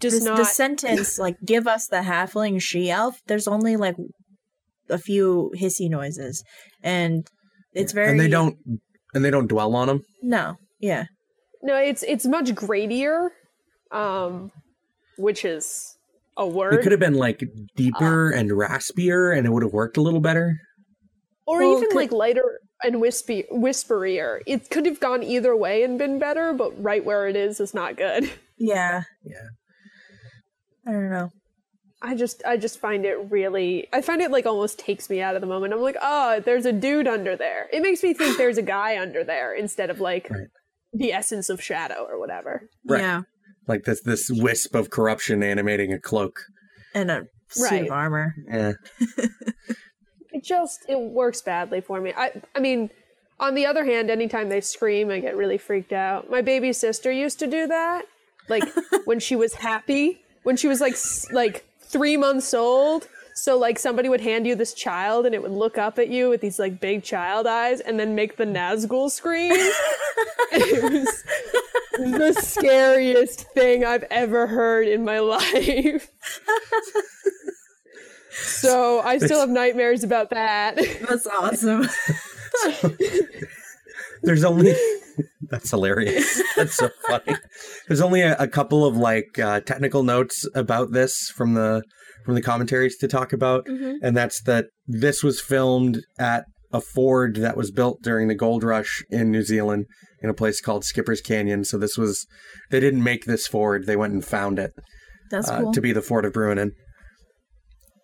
Just 0.00 0.16
this 0.16 0.24
not. 0.24 0.36
the 0.36 0.44
sentence 0.44 1.18
like 1.18 1.36
"give 1.44 1.66
us 1.68 1.86
the 1.86 1.98
halfling 2.02 2.60
she 2.60 2.90
elf." 2.90 3.20
There's 3.28 3.46
only 3.46 3.76
like 3.76 3.94
a 4.90 4.98
few 4.98 5.52
hissy 5.56 5.88
noises, 5.88 6.42
and 6.82 7.26
it's 7.72 7.92
very 7.92 8.10
And 8.10 8.20
they 8.20 8.28
don't. 8.28 8.56
And 9.14 9.24
they 9.24 9.30
don't 9.30 9.46
dwell 9.46 9.76
on 9.76 9.86
them. 9.88 10.00
no, 10.22 10.56
yeah, 10.80 11.04
no, 11.62 11.76
it's 11.76 12.02
it's 12.02 12.26
much 12.26 12.54
gradier, 12.54 13.30
um, 13.92 14.50
which 15.18 15.44
is 15.44 15.96
a 16.36 16.46
word. 16.46 16.74
It 16.74 16.82
could 16.82 16.92
have 16.92 17.00
been 17.00 17.14
like 17.14 17.42
deeper 17.76 18.32
ah. 18.34 18.38
and 18.38 18.50
raspier, 18.50 19.36
and 19.36 19.46
it 19.46 19.50
would 19.50 19.62
have 19.62 19.72
worked 19.72 19.96
a 19.96 20.02
little 20.02 20.20
better. 20.20 20.56
or 21.46 21.58
Well, 21.60 21.76
even 21.78 21.88
could- 21.90 21.96
like 21.96 22.12
lighter 22.12 22.60
and 22.84 23.00
wispy, 23.00 23.44
whisperier. 23.52 24.40
It 24.46 24.68
could 24.70 24.86
have 24.86 24.98
gone 25.00 25.22
either 25.22 25.54
way 25.54 25.82
and 25.84 25.98
been 25.98 26.18
better, 26.18 26.52
but 26.52 26.70
right 26.82 27.04
where 27.04 27.28
it 27.28 27.36
is 27.36 27.60
is 27.60 27.74
not 27.74 27.96
good. 27.96 28.30
yeah, 28.58 29.02
Yeah. 29.24 29.48
I 30.86 30.90
don't 30.92 31.10
know. 31.10 31.30
I 32.04 32.16
just 32.16 32.42
I 32.44 32.56
just 32.56 32.80
find 32.80 33.04
it 33.06 33.30
really 33.30 33.86
I 33.92 34.00
find 34.00 34.20
it 34.20 34.32
like 34.32 34.44
almost 34.46 34.80
takes 34.80 35.08
me 35.08 35.20
out 35.20 35.36
of 35.36 35.40
the 35.40 35.46
moment. 35.46 35.72
I'm 35.72 35.80
like, 35.80 35.96
oh, 36.02 36.40
there's 36.40 36.66
a 36.66 36.72
dude 36.72 37.06
under 37.06 37.36
there. 37.36 37.68
It 37.72 37.82
makes 37.82 38.02
me 38.02 38.12
think 38.14 38.36
there's 38.38 38.58
a 38.58 38.62
guy 38.62 38.98
under 39.00 39.22
there 39.22 39.54
instead 39.54 39.88
of 39.90 40.00
like 40.00 40.28
Right. 40.28 40.48
the 40.92 41.12
essence 41.12 41.48
of 41.48 41.62
shadow 41.62 42.04
or 42.08 42.18
whatever. 42.18 42.68
Right. 42.84 43.00
Yeah, 43.00 43.22
Like 43.68 43.84
this 43.84 44.00
this 44.02 44.30
wisp 44.30 44.74
of 44.74 44.90
corruption 44.90 45.42
animating 45.42 45.92
a 45.92 45.98
cloak. 46.00 46.40
and 46.94 47.10
a 47.10 47.26
suit 47.48 47.70
Right. 47.70 47.84
of 47.86 47.92
armor. 47.92 48.34
Yeah. 48.48 48.72
It 50.34 50.42
just 50.44 50.86
it 50.88 50.98
works 50.98 51.42
badly 51.42 51.82
for 51.82 52.00
me. 52.00 52.14
I 52.16 52.40
I 52.54 52.60
mean, 52.60 52.88
on 53.38 53.54
the 53.54 53.66
other 53.66 53.84
hand, 53.84 54.10
anytime 54.10 54.48
they 54.48 54.62
scream, 54.62 55.10
I 55.10 55.20
get 55.20 55.36
really 55.36 55.58
freaked 55.58 55.92
out. 55.92 56.30
My 56.30 56.40
baby 56.40 56.72
sister 56.72 57.12
used 57.12 57.38
to 57.40 57.46
do 57.46 57.66
that, 57.66 58.06
like 58.48 58.64
when 59.04 59.20
she 59.20 59.36
was 59.36 59.52
happy, 59.52 60.22
when 60.42 60.56
she 60.56 60.68
was 60.68 60.80
like 60.80 60.96
like 61.32 61.66
three 61.82 62.16
months 62.16 62.54
old. 62.54 63.08
So 63.34 63.58
like 63.58 63.78
somebody 63.78 64.08
would 64.08 64.22
hand 64.22 64.46
you 64.46 64.54
this 64.54 64.72
child, 64.72 65.26
and 65.26 65.34
it 65.34 65.42
would 65.42 65.50
look 65.52 65.76
up 65.76 65.98
at 65.98 66.08
you 66.08 66.30
with 66.30 66.40
these 66.40 66.58
like 66.58 66.80
big 66.80 67.02
child 67.02 67.46
eyes, 67.46 67.80
and 67.80 68.00
then 68.00 68.14
make 68.14 68.38
the 68.38 68.44
Nazgul 68.46 69.10
scream. 69.10 69.52
it 70.52 70.82
was 70.82 71.24
the 71.98 72.32
scariest 72.40 73.40
thing 73.52 73.84
I've 73.84 74.04
ever 74.10 74.46
heard 74.46 74.88
in 74.88 75.04
my 75.04 75.18
life. 75.20 76.10
So 78.32 79.00
I 79.00 79.18
still 79.18 79.40
have 79.40 79.50
nightmares 79.50 80.04
about 80.04 80.30
that. 80.30 80.76
That's 81.08 81.26
awesome. 81.26 81.88
There's 84.22 84.44
only 84.44 84.74
that's 85.50 85.70
hilarious. 85.70 86.42
That's 86.56 86.76
so 86.76 86.90
funny. 87.06 87.36
There's 87.88 88.00
only 88.00 88.22
a, 88.22 88.36
a 88.38 88.48
couple 88.48 88.86
of 88.86 88.96
like 88.96 89.38
uh, 89.38 89.60
technical 89.60 90.02
notes 90.02 90.46
about 90.54 90.92
this 90.92 91.30
from 91.34 91.54
the 91.54 91.82
from 92.24 92.34
the 92.34 92.42
commentaries 92.42 92.96
to 92.98 93.08
talk 93.08 93.32
about, 93.32 93.66
and 94.02 94.16
that's 94.16 94.40
that 94.42 94.66
this 94.86 95.22
was 95.22 95.40
filmed 95.40 96.02
at 96.18 96.44
a 96.72 96.80
ford 96.80 97.36
that 97.36 97.56
was 97.56 97.70
built 97.70 98.02
during 98.02 98.28
the 98.28 98.34
gold 98.34 98.64
rush 98.64 99.02
in 99.10 99.30
New 99.30 99.42
Zealand 99.42 99.86
in 100.22 100.30
a 100.30 100.34
place 100.34 100.60
called 100.60 100.84
Skipper's 100.84 101.20
Canyon. 101.20 101.64
So 101.64 101.78
this 101.78 101.98
was 101.98 102.26
they 102.70 102.80
didn't 102.80 103.02
make 103.02 103.24
this 103.24 103.46
ford; 103.46 103.86
they 103.86 103.96
went 103.96 104.12
and 104.14 104.24
found 104.24 104.58
it 104.58 104.72
That's 105.30 105.48
uh, 105.48 105.60
cool. 105.60 105.72
to 105.72 105.80
be 105.80 105.92
the 105.92 106.02
Ford 106.02 106.24
of 106.24 106.32
Bruinen. 106.32 106.70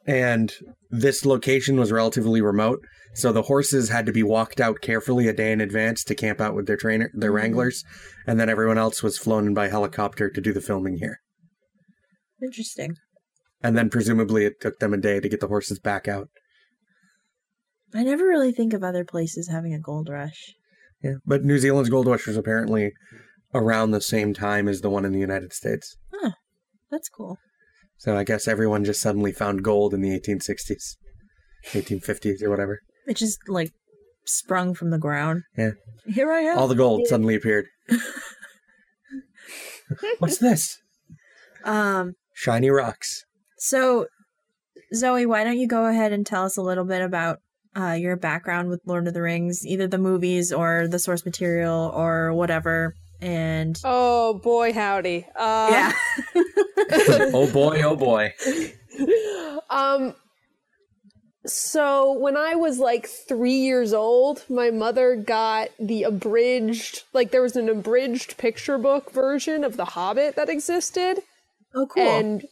And 0.07 0.53
this 0.91 1.27
location 1.27 1.79
was 1.79 1.93
relatively 1.93 2.41
remote, 2.41 2.81
so 3.15 3.31
the 3.31 3.43
horses 3.43 3.91
had 3.91 4.07
to 4.07 4.13
be 4.13 4.23
walked 4.23 4.59
out 4.61 4.81
carefully 4.81 5.29
a 5.29 5.35
day 5.35 5.53
in 5.53 5.61
advance 5.61 6.03
to 6.05 6.15
camp 6.15 6.41
out 6.41 6.55
with 6.55 6.67
their 6.67 6.79
trainer, 6.79 7.11
their 7.15 7.31
Mhm. 7.31 7.35
wranglers, 7.35 7.85
and 8.27 8.41
then 8.41 8.49
everyone 8.49 8.79
else 8.79 9.03
was 9.03 9.19
flown 9.19 9.47
in 9.49 9.55
by 9.55 9.69
helicopter 9.69 10.31
to 10.31 10.41
do 10.41 10.53
the 10.53 10.63
filming 10.63 10.97
here. 10.97 11.19
Interesting. 12.43 12.95
And 13.63 13.77
then 13.77 13.91
presumably 13.91 14.45
it 14.47 14.61
took 14.61 14.79
them 14.79 14.95
a 14.95 14.99
day 14.99 15.21
to 15.21 15.29
get 15.29 15.41
the 15.41 15.49
horses 15.49 15.79
back 15.79 16.09
out. 16.09 16.29
I 17.95 18.03
never 18.03 18.25
really 18.25 18.53
think 18.53 18.73
of 18.73 18.83
other 18.83 19.05
places 19.05 19.49
having 19.49 19.73
a 19.75 19.81
gold 19.81 20.09
rush. 20.09 20.55
Yeah, 21.03 21.15
but 21.25 21.45
New 21.45 21.59
Zealand's 21.59 21.91
gold 21.91 22.07
rush 22.07 22.27
was 22.27 22.37
apparently 22.37 22.93
around 23.55 23.91
the 23.93 24.01
same 24.01 24.35
time 24.35 24.69
as 24.69 24.81
the 24.81 24.91
one 24.91 25.05
in 25.05 25.13
the 25.13 25.19
United 25.19 25.53
States. 25.53 25.97
Huh. 26.13 26.33
That's 26.91 27.09
cool. 27.09 27.39
So 27.97 28.17
I 28.17 28.25
guess 28.25 28.47
everyone 28.49 28.85
just 28.85 29.01
suddenly 29.01 29.33
found 29.33 29.65
gold 29.65 29.95
in 29.95 30.01
the 30.01 30.11
1860s, 30.19 30.97
1850s, 31.73 32.43
or 32.43 32.51
whatever. 32.51 32.81
It 33.07 33.17
just 33.17 33.39
like 33.49 33.73
sprung 34.25 34.75
from 34.75 34.91
the 34.91 34.99
ground. 34.99 35.43
Yeah. 35.57 35.73
Here 36.07 36.31
I 36.31 36.41
am. 36.43 36.59
All 36.59 36.69
the 36.69 36.75
gold 36.75 37.07
suddenly 37.07 37.35
appeared. 37.35 37.67
What's 40.19 40.39
this? 40.39 40.79
um. 41.65 42.15
Shiny 42.35 42.71
rocks. 42.71 43.25
So, 43.59 44.07
Zoe, 44.95 45.27
why 45.27 45.43
don't 45.43 45.59
you 45.59 45.67
go 45.67 45.87
ahead 45.87 46.13
and 46.13 46.25
tell 46.25 46.45
us 46.45 46.57
a 46.57 46.63
little 46.63 46.85
bit 46.85 47.03
about 47.03 47.39
uh, 47.77 47.93
your 47.93 48.17
background 48.17 48.69
with 48.69 48.81
Lord 48.87 49.07
of 49.07 49.15
the 49.15 49.23
Rings, 49.23 49.67
either 49.67 49.87
the 49.87 49.99
movies 49.99 50.53
or 50.53 50.89
the 50.89 50.99
source 50.99 51.25
material 51.25 51.93
or 51.95 52.33
whatever. 52.33 52.95
And 53.21 53.79
Oh 53.85 54.35
boy, 54.35 54.73
howdy. 54.73 55.27
Uh, 55.35 55.69
yeah, 55.71 55.93
oh 57.35 57.51
boy, 57.53 57.83
oh 57.83 57.97
boy. 57.97 58.33
um. 59.71 60.15
So 61.47 62.13
when 62.13 62.37
I 62.37 62.57
was 62.57 62.79
like 62.79 63.09
three 63.09 63.55
years 63.55 63.95
old, 63.95 64.45
my 64.51 64.71
mother 64.71 65.17
got 65.17 65.71
the 65.81 66.03
abridged, 66.03 67.05
like 67.15 67.31
there 67.31 67.41
was 67.41 67.57
an 67.57 67.71
abridged 67.71 68.37
picture 68.37 68.77
book 68.77 69.13
version 69.13 69.65
of 69.65 69.79
The 69.79 69.87
Hobbit 69.87 70.37
that 70.37 70.51
existed, 70.51 71.23
oh 71.75 71.87
cool. 71.87 72.03
and 72.03 72.45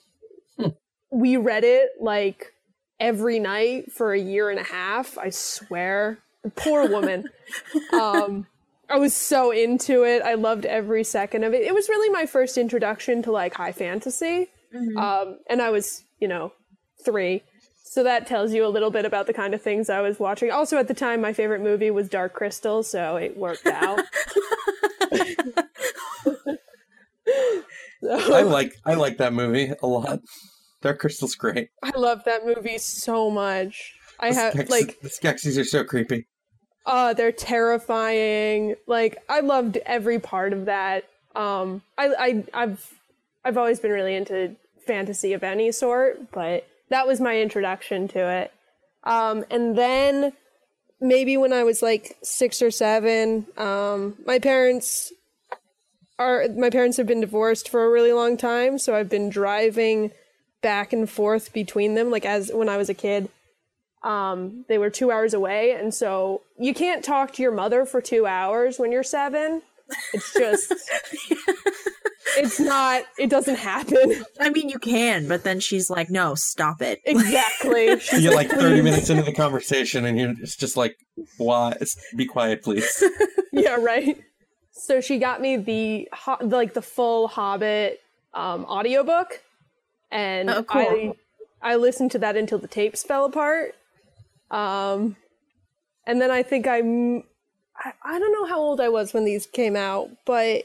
we 1.10 1.36
read 1.36 1.64
it 1.64 1.90
like 2.00 2.52
every 3.00 3.38
night 3.38 3.92
for 3.92 4.12
a 4.12 4.18
year 4.18 4.50
and 4.50 4.58
a 4.58 4.64
half. 4.64 5.18
I 5.18 5.30
swear, 5.30 6.18
poor 6.56 6.88
woman. 6.88 7.28
um, 7.92 8.46
I 8.88 8.98
was 8.98 9.14
so 9.14 9.50
into 9.50 10.04
it. 10.04 10.22
I 10.22 10.34
loved 10.34 10.64
every 10.64 11.04
second 11.04 11.44
of 11.44 11.52
it. 11.54 11.62
It 11.62 11.74
was 11.74 11.88
really 11.88 12.10
my 12.10 12.26
first 12.26 12.56
introduction 12.56 13.22
to 13.22 13.32
like 13.32 13.54
high 13.54 13.72
fantasy. 13.72 14.48
Mhm. 14.74 14.96
Um, 14.96 15.38
and 15.48 15.60
I 15.60 15.70
was, 15.70 16.04
you 16.20 16.28
know, 16.28 16.52
three. 17.04 17.42
So 17.84 18.02
that 18.02 18.26
tells 18.26 18.52
you 18.52 18.66
a 18.66 18.68
little 18.68 18.90
bit 18.90 19.04
about 19.04 19.26
the 19.26 19.32
kind 19.32 19.54
of 19.54 19.62
things 19.62 19.88
I 19.88 20.00
was 20.00 20.18
watching. 20.18 20.50
Also, 20.50 20.76
at 20.76 20.88
the 20.88 20.94
time, 20.94 21.20
my 21.20 21.32
favorite 21.32 21.62
movie 21.62 21.90
was 21.90 22.08
Dark 22.08 22.34
Crystal, 22.34 22.82
so 22.82 23.16
it 23.16 23.36
worked 23.36 23.66
out. 23.66 24.00
I 28.10 28.42
like 28.42 28.74
I 28.84 28.94
like 28.94 29.16
that 29.18 29.32
movie 29.32 29.72
a 29.82 29.86
lot. 29.86 30.20
Dark 30.86 31.00
Crystal's 31.00 31.34
great. 31.34 31.70
I 31.82 31.90
love 31.96 32.22
that 32.26 32.46
movie 32.46 32.78
so 32.78 33.28
much. 33.28 33.94
I 34.20 34.28
The 34.30 34.34
have 34.36 34.54
Skeksis- 34.54 34.70
like, 34.70 35.00
the 35.00 35.08
Skeksis 35.08 35.58
are 35.60 35.64
so 35.64 35.82
creepy. 35.82 36.26
uh, 36.86 37.12
they're 37.12 37.32
terrifying. 37.32 38.76
Like, 38.86 39.18
I 39.28 39.40
loved 39.40 39.78
every 39.84 40.20
part 40.20 40.52
of 40.52 40.66
that. 40.66 41.04
Um, 41.34 41.82
I, 41.98 42.06
I, 42.18 42.44
I've, 42.54 42.94
I've 43.44 43.58
always 43.58 43.80
been 43.80 43.90
really 43.90 44.14
into 44.14 44.54
fantasy 44.86 45.32
of 45.32 45.42
any 45.42 45.72
sort, 45.72 46.30
but 46.30 46.66
that 46.88 47.06
was 47.08 47.20
my 47.20 47.40
introduction 47.40 48.06
to 48.08 48.20
it. 48.20 48.52
Um, 49.02 49.44
and 49.50 49.76
then 49.76 50.32
maybe 51.00 51.36
when 51.36 51.52
I 51.52 51.64
was 51.64 51.82
like 51.82 52.16
six 52.22 52.62
or 52.62 52.70
seven, 52.70 53.46
um, 53.58 54.14
my 54.24 54.38
parents 54.38 55.12
are 56.18 56.46
my 56.56 56.70
parents 56.70 56.96
have 56.96 57.06
been 57.06 57.20
divorced 57.20 57.68
for 57.68 57.84
a 57.84 57.90
really 57.90 58.12
long 58.12 58.36
time, 58.38 58.78
so 58.78 58.94
I've 58.94 59.10
been 59.10 59.28
driving 59.28 60.12
back 60.62 60.92
and 60.92 61.08
forth 61.08 61.52
between 61.52 61.94
them. 61.94 62.10
Like 62.10 62.24
as 62.24 62.50
when 62.52 62.68
I 62.68 62.76
was 62.76 62.88
a 62.88 62.94
kid, 62.94 63.28
um, 64.02 64.64
they 64.68 64.78
were 64.78 64.90
two 64.90 65.10
hours 65.10 65.34
away, 65.34 65.72
and 65.72 65.92
so 65.92 66.42
you 66.58 66.74
can't 66.74 67.04
talk 67.04 67.32
to 67.34 67.42
your 67.42 67.52
mother 67.52 67.84
for 67.84 68.00
two 68.00 68.26
hours 68.26 68.78
when 68.78 68.92
you're 68.92 69.02
seven. 69.02 69.62
It's 70.12 70.32
just, 70.32 70.72
it's 72.36 72.58
not. 72.60 73.04
It 73.18 73.30
doesn't 73.30 73.56
happen. 73.56 74.24
I 74.40 74.50
mean, 74.50 74.68
you 74.68 74.78
can, 74.78 75.28
but 75.28 75.44
then 75.44 75.60
she's 75.60 75.90
like, 75.90 76.10
"No, 76.10 76.34
stop 76.34 76.82
it." 76.82 77.00
Exactly. 77.04 77.86
You 77.86 77.98
She's 78.00 78.22
get 78.22 78.34
like 78.34 78.50
30 78.50 78.82
minutes 78.82 79.10
into 79.10 79.22
the 79.22 79.32
conversation 79.32 80.04
and 80.04 80.18
you're 80.18 80.34
it's 80.40 80.56
just 80.56 80.76
like, 80.76 80.96
why? 81.38 81.76
Be 82.16 82.26
quiet, 82.26 82.62
please. 82.62 83.02
yeah, 83.52 83.76
right. 83.76 84.20
So 84.72 85.00
she 85.00 85.18
got 85.18 85.40
me 85.40 85.56
the 85.56 86.08
like 86.40 86.74
the 86.74 86.82
full 86.82 87.28
Hobbit 87.28 88.00
um, 88.34 88.64
audiobook, 88.66 89.40
and 90.10 90.50
Oh, 90.50 90.62
cool. 90.62 90.82
I 90.82 91.12
I 91.66 91.76
listened 91.76 92.12
to 92.12 92.18
that 92.20 92.36
until 92.36 92.58
the 92.58 92.68
tapes 92.68 93.02
fell 93.02 93.24
apart. 93.24 93.74
Um, 94.50 95.16
and 96.06 96.20
then 96.20 96.30
I 96.30 96.42
think 96.42 96.68
I'm, 96.68 97.24
I, 97.76 97.92
I 98.04 98.18
don't 98.18 98.32
know 98.32 98.46
how 98.46 98.60
old 98.60 98.80
I 98.80 98.88
was 98.88 99.12
when 99.12 99.24
these 99.24 99.46
came 99.46 99.74
out, 99.74 100.10
but 100.24 100.64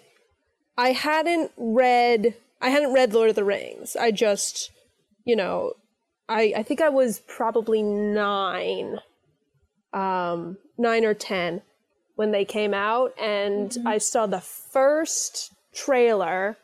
I 0.77 0.91
hadn't 0.91 1.51
read, 1.57 2.35
I 2.61 2.69
hadn't 2.69 2.93
read 2.93 3.13
Lord 3.13 3.29
of 3.29 3.35
the 3.35 3.43
Rings. 3.43 3.95
I 3.95 4.11
just, 4.11 4.71
you 5.25 5.35
know, 5.35 5.73
I, 6.29 6.53
I 6.57 6.63
think 6.63 6.81
I 6.81 6.89
was 6.89 7.19
probably 7.27 7.81
nine, 7.81 8.99
um, 9.93 10.57
nine 10.77 11.03
or 11.03 11.15
10 11.15 11.61
when 12.15 12.31
they 12.31 12.45
came 12.45 12.73
out. 12.73 13.13
And 13.19 13.75
I 13.85 13.97
saw 13.97 14.27
the 14.27 14.41
first 14.41 15.51
trailer 15.73 16.57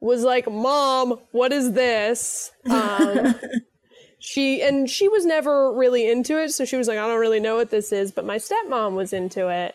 was 0.00 0.22
like, 0.22 0.50
Mom, 0.50 1.18
what 1.32 1.52
is 1.52 1.72
this? 1.72 2.52
Um, 2.68 3.34
she 4.18 4.62
and 4.62 4.88
she 4.88 5.08
was 5.08 5.24
never 5.24 5.72
really 5.72 6.08
into 6.08 6.40
it, 6.42 6.50
so 6.50 6.64
she 6.64 6.76
was 6.76 6.88
like, 6.88 6.98
I 6.98 7.06
don't 7.06 7.20
really 7.20 7.40
know 7.40 7.56
what 7.56 7.70
this 7.70 7.92
is, 7.92 8.12
but 8.12 8.24
my 8.24 8.36
stepmom 8.36 8.94
was 8.94 9.12
into 9.12 9.48
it. 9.48 9.74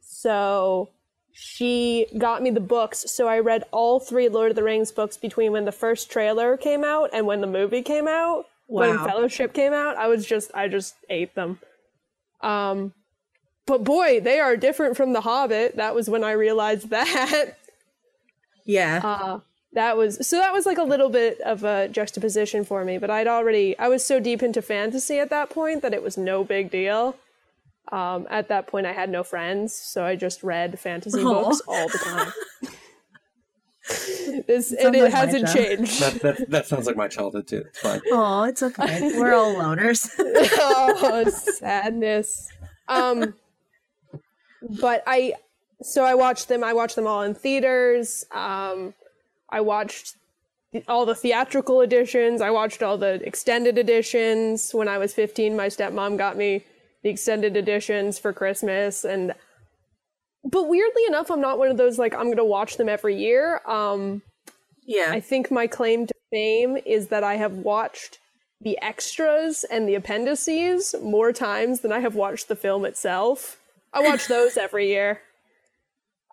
So 0.00 0.90
she 1.32 2.06
got 2.18 2.42
me 2.42 2.50
the 2.50 2.60
books, 2.60 3.10
so 3.10 3.28
I 3.28 3.38
read 3.38 3.64
all 3.70 3.98
three 3.98 4.28
Lord 4.28 4.50
of 4.50 4.56
the 4.56 4.62
Rings 4.62 4.92
books 4.92 5.16
between 5.16 5.52
when 5.52 5.64
the 5.64 5.72
first 5.72 6.10
trailer 6.10 6.56
came 6.56 6.84
out 6.84 7.10
and 7.12 7.26
when 7.26 7.40
the 7.40 7.46
movie 7.46 7.82
came 7.82 8.06
out. 8.08 8.44
When 8.66 8.96
Fellowship 8.98 9.52
came 9.52 9.74
out, 9.74 9.96
I 9.96 10.08
was 10.08 10.24
just 10.24 10.50
I 10.54 10.68
just 10.68 10.94
ate 11.10 11.34
them. 11.34 11.58
Um 12.40 12.92
but 13.66 13.84
boy, 13.84 14.20
they 14.20 14.40
are 14.40 14.56
different 14.56 14.96
from 14.96 15.12
The 15.12 15.20
Hobbit. 15.20 15.76
That 15.76 15.94
was 15.94 16.10
when 16.10 16.24
I 16.24 16.32
realized 16.32 16.88
that. 16.90 17.56
Yeah. 18.64 19.00
Uh, 19.04 19.40
that 19.74 19.96
was 19.96 20.26
so 20.26 20.38
that 20.38 20.52
was 20.52 20.66
like 20.66 20.78
a 20.78 20.82
little 20.82 21.08
bit 21.08 21.40
of 21.40 21.64
a 21.64 21.88
juxtaposition 21.88 22.64
for 22.64 22.84
me, 22.84 22.98
but 22.98 23.10
I'd 23.10 23.26
already 23.26 23.78
I 23.78 23.88
was 23.88 24.04
so 24.04 24.20
deep 24.20 24.42
into 24.42 24.60
fantasy 24.60 25.18
at 25.18 25.30
that 25.30 25.50
point 25.50 25.82
that 25.82 25.94
it 25.94 26.02
was 26.02 26.16
no 26.16 26.44
big 26.44 26.70
deal. 26.70 27.16
Um, 27.90 28.26
at 28.30 28.48
that 28.48 28.66
point, 28.68 28.86
I 28.86 28.92
had 28.92 29.10
no 29.10 29.22
friends, 29.22 29.74
so 29.74 30.04
I 30.04 30.16
just 30.16 30.42
read 30.42 30.78
fantasy 30.78 31.22
Aw. 31.22 31.42
books 31.42 31.60
all 31.66 31.88
the 31.88 31.98
time. 31.98 32.32
this 34.46 34.70
and 34.70 34.80
sounds 34.80 34.96
it 34.96 35.02
like 35.02 35.12
hasn't 35.12 35.48
changed. 35.48 36.00
That, 36.00 36.22
that 36.22 36.50
that 36.50 36.66
sounds 36.66 36.86
like 36.86 36.96
my 36.96 37.08
childhood 37.08 37.48
too. 37.48 37.64
It's 37.66 37.78
fine. 37.80 38.00
oh, 38.10 38.44
it's 38.44 38.62
okay. 38.62 39.18
We're 39.18 39.34
all 39.34 39.54
loners. 39.54 40.08
oh, 40.18 41.28
sadness. 41.30 42.48
Um, 42.88 43.34
but 44.80 45.02
I, 45.06 45.34
so 45.82 46.04
I 46.04 46.14
watched 46.14 46.48
them. 46.48 46.62
I 46.62 46.72
watched 46.72 46.96
them 46.96 47.06
all 47.06 47.22
in 47.22 47.34
theaters. 47.34 48.24
Um, 48.30 48.94
I 49.52 49.60
watched 49.60 50.16
all 50.88 51.04
the 51.04 51.14
theatrical 51.14 51.82
editions. 51.82 52.40
I 52.40 52.50
watched 52.50 52.82
all 52.82 52.96
the 52.96 53.22
extended 53.26 53.78
editions. 53.78 54.72
When 54.72 54.88
I 54.88 54.98
was 54.98 55.12
15, 55.12 55.54
my 55.54 55.66
stepmom 55.66 56.16
got 56.16 56.36
me 56.36 56.64
the 57.02 57.10
extended 57.10 57.56
editions 57.56 58.18
for 58.18 58.32
Christmas. 58.32 59.04
And, 59.04 59.34
but 60.44 60.68
weirdly 60.68 61.04
enough, 61.06 61.30
I'm 61.30 61.40
not 61.40 61.58
one 61.58 61.68
of 61.68 61.76
those 61.76 61.98
like, 61.98 62.14
I'm 62.14 62.24
going 62.24 62.36
to 62.38 62.44
watch 62.44 62.78
them 62.78 62.88
every 62.88 63.16
year. 63.16 63.60
Um, 63.66 64.22
yeah. 64.84 65.08
I 65.10 65.20
think 65.20 65.50
my 65.50 65.66
claim 65.66 66.06
to 66.06 66.14
fame 66.30 66.78
is 66.86 67.08
that 67.08 67.22
I 67.22 67.36
have 67.36 67.52
watched 67.52 68.18
the 68.60 68.80
extras 68.80 69.64
and 69.64 69.88
the 69.88 69.94
appendices 69.94 70.94
more 71.02 71.32
times 71.32 71.80
than 71.80 71.92
I 71.92 72.00
have 72.00 72.14
watched 72.14 72.48
the 72.48 72.56
film 72.56 72.84
itself. 72.84 73.60
I 73.92 74.00
watch 74.00 74.26
those 74.28 74.56
every 74.56 74.88
year. 74.88 75.20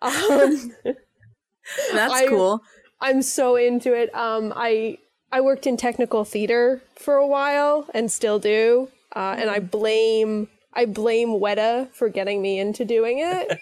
Um, 0.02 0.74
That's 1.92 2.14
I- 2.14 2.28
cool. 2.28 2.62
I'm 3.02 3.22
so 3.22 3.56
into 3.56 3.94
it. 3.94 4.14
Um, 4.14 4.54
I 4.56 4.98
I 5.32 5.42
worked 5.42 5.68
in 5.68 5.78
technical 5.78 6.26
theater 6.26 6.82
for 6.96 7.16
a 7.16 7.28
while 7.28 7.86
and 7.94 8.12
still 8.12 8.40
do, 8.40 8.90
uh, 9.16 9.36
and 9.38 9.50
I 9.50 9.60
blame 9.60 10.50
I 10.74 10.86
blame 10.86 11.30
Weta 11.30 11.92
for 11.94 12.10
getting 12.10 12.42
me 12.42 12.60
into 12.60 12.86
doing 12.86 13.20
it, 13.20 13.60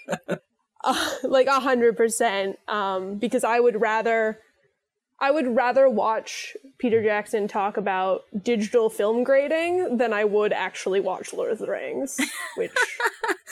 uh, 0.84 1.10
like 1.24 1.48
a 1.48 1.60
hundred 1.60 1.98
percent. 1.98 2.58
Um, 2.68 3.16
because 3.16 3.44
I 3.44 3.60
would 3.60 3.80
rather 3.80 4.40
I 5.20 5.32
would 5.32 5.56
rather 5.56 5.90
watch 5.90 6.56
Peter 6.78 7.02
Jackson 7.04 7.48
talk 7.48 7.78
about 7.78 8.24
digital 8.44 8.90
film 8.90 9.24
grading 9.24 9.98
than 9.98 10.14
I 10.14 10.26
would 10.26 10.54
actually 10.54 11.00
watch 11.00 11.34
Lord 11.34 11.52
of 11.52 11.58
the 11.58 11.68
Rings, 11.68 12.20
which 12.56 12.72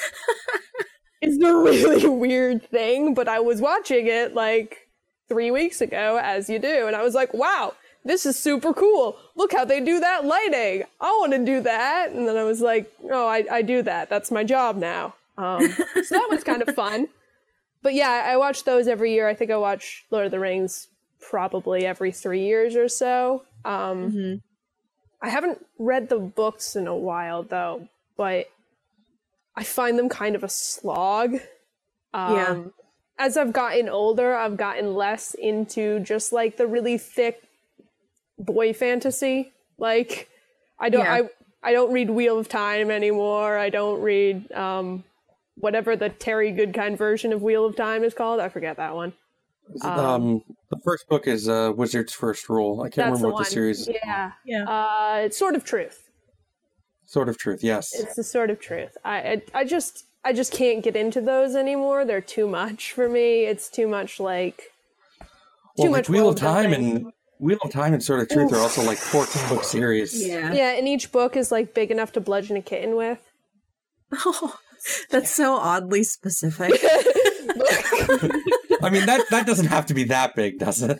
is 1.21 1.38
a 1.41 1.54
really 1.56 2.08
weird 2.08 2.69
thing. 2.69 3.15
But 3.15 3.28
I 3.28 3.39
was 3.39 3.62
watching 3.62 4.08
it 4.08 4.36
like 4.36 4.85
three 5.28 5.52
weeks 5.52 5.82
ago, 5.82 6.20
as 6.22 6.50
you 6.50 6.60
do, 6.60 6.88
and 6.88 6.96
I 6.96 7.04
was 7.04 7.14
like, 7.16 7.34
wow, 7.34 7.74
this 8.04 8.26
is 8.26 8.38
super 8.38 8.74
cool. 8.74 9.18
Look 9.36 9.52
how 9.52 9.66
they 9.66 9.80
do 9.82 10.00
that 10.00 10.26
lighting. 10.26 10.84
I 11.02 11.10
want 11.20 11.32
to 11.34 11.44
do 11.44 11.62
that. 11.62 12.12
And 12.12 12.28
then 12.28 12.38
I 12.38 12.44
was 12.44 12.62
like, 12.62 12.92
oh, 13.12 13.28
I, 13.28 13.44
I 13.52 13.62
do 13.64 13.82
that. 13.82 14.10
That's 14.10 14.30
my 14.32 14.44
job 14.44 14.76
now. 14.78 15.16
Um, 15.38 15.68
so 15.70 16.16
that 16.16 16.28
was 16.30 16.44
kind 16.44 16.62
of 16.62 16.74
fun. 16.76 17.08
But 17.82 17.94
yeah, 17.96 18.26
I 18.28 18.38
watch 18.38 18.64
those 18.64 18.88
every 18.88 19.14
year. 19.14 19.28
I 19.28 19.34
think 19.34 19.50
I 19.52 19.58
watch 19.58 20.06
Lord 20.12 20.26
of 20.26 20.32
the 20.32 20.40
Rings 20.40 20.88
probably 21.20 21.86
every 21.86 22.12
three 22.12 22.44
years 22.46 22.76
or 22.76 22.88
so. 22.88 23.44
Um, 23.66 24.12
Mhm. 24.12 24.42
I 25.22 25.30
haven't 25.30 25.66
read 25.80 26.10
the 26.10 26.20
books 26.20 26.76
in 26.76 26.86
a 26.86 26.96
while 26.96 27.42
though, 27.42 27.88
but 28.18 28.46
I 29.56 29.64
find 29.64 29.98
them 29.98 30.10
kind 30.10 30.36
of 30.36 30.44
a 30.44 30.50
slog. 30.50 31.36
Um, 32.14 32.36
Yeah. 32.36 32.64
As 33.17 33.38
I've 33.38 33.54
gotten 33.54 33.88
older, 33.88 34.36
I've 34.36 34.58
gotten 34.58 34.93
less 34.93 35.34
into 35.36 35.99
just 36.01 36.34
like 36.34 36.58
the 36.58 36.67
really 36.67 36.97
thick 36.97 37.41
boy 38.38 38.73
fantasy. 38.73 39.54
Like, 39.78 40.30
I 40.80 40.89
don't, 40.89 41.06
Yeah. 41.06 41.13
I, 41.13 41.30
I 41.63 41.71
don't 41.71 41.91
read 41.93 42.10
Wheel 42.10 42.38
of 42.38 42.49
Time 42.49 42.91
anymore. 42.91 43.58
I 43.58 43.69
don't 43.69 44.01
read 44.01 44.51
um, 44.51 45.04
whatever 45.56 45.95
the 45.95 46.10
Terry 46.10 46.51
Goodkind 46.51 46.97
version 46.97 47.32
of 47.34 47.41
Wheel 47.41 47.65
of 47.65 47.75
Time 47.75 48.04
is 48.04 48.13
called. 48.13 48.39
I 48.39 48.49
forget 48.49 48.78
that 48.78 48.93
one. 48.95 49.13
Um, 49.82 50.43
the 50.69 50.78
first 50.84 51.08
book 51.10 51.25
is 51.25 51.49
uh, 51.49 51.71
Wizard's 51.75 52.13
First 52.13 52.49
Rule. 52.49 52.82
I 52.82 52.89
can't 52.89 53.08
remember 53.08 53.30
the 53.30 53.34
what 53.34 53.45
the 53.45 53.51
series. 53.51 53.88
is. 53.88 53.89
Yeah. 54.04 54.32
Yeah. 54.45 54.63
Uh, 54.65 55.21
it's 55.23 55.38
Sword 55.38 55.56
of 55.56 55.63
Truth. 55.63 56.10
Sword 57.06 57.30
of 57.30 57.38
Truth. 57.38 57.63
Yes. 57.63 57.97
It's 57.97 58.15
the 58.15 58.23
Sword 58.23 58.51
of 58.51 58.60
Truth. 58.60 58.95
I, 59.04 59.17
I, 59.17 59.41
I 59.56 59.63
just, 59.63 60.05
I 60.26 60.34
just 60.34 60.52
can't 60.52 60.84
get 60.84 60.96
into 60.96 61.22
those 61.22 61.56
anymore. 61.56 62.04
They're 62.04 62.20
too 62.20 62.48
much 62.48 62.92
for 62.94 63.08
me. 63.08 63.46
It's 63.46 63.70
too 63.70 63.88
much 63.88 64.20
like. 64.20 64.72
Too 65.78 65.84
well, 65.84 65.92
much 65.92 66.10
like 66.10 66.16
Wheel 66.18 66.30
of 66.30 66.36
Time 66.38 66.72
building. 66.72 66.96
and 66.98 67.14
Wheel 67.40 67.58
of 67.64 67.72
Time 67.72 67.94
and 67.94 68.02
Sword 68.04 68.22
of 68.22 68.30
Truth 68.30 68.52
are 68.54 68.60
also 68.60 68.82
like 68.84 68.98
14 68.98 69.50
book 69.50 69.64
series. 69.64 70.26
Yeah. 70.26 70.52
Yeah, 70.54 70.72
and 70.78 70.88
each 70.88 71.12
book 71.12 71.36
is 71.36 71.52
like 71.52 71.74
big 71.74 71.92
enough 71.92 72.12
to 72.14 72.22
bludgeon 72.22 72.58
a 72.58 72.62
kitten 72.62 72.96
with. 72.96 73.20
Oh, 74.14 74.58
that's 75.12 75.30
so 75.32 75.56
oddly 75.56 76.04
specific. 76.04 76.72
I 78.82 78.90
mean 78.92 79.06
that 79.06 79.22
that 79.32 79.46
doesn't 79.48 79.68
have 79.68 79.86
to 79.88 79.94
be 79.94 80.04
that 80.06 80.36
big, 80.36 80.60
does 80.60 80.82
it? 80.82 81.00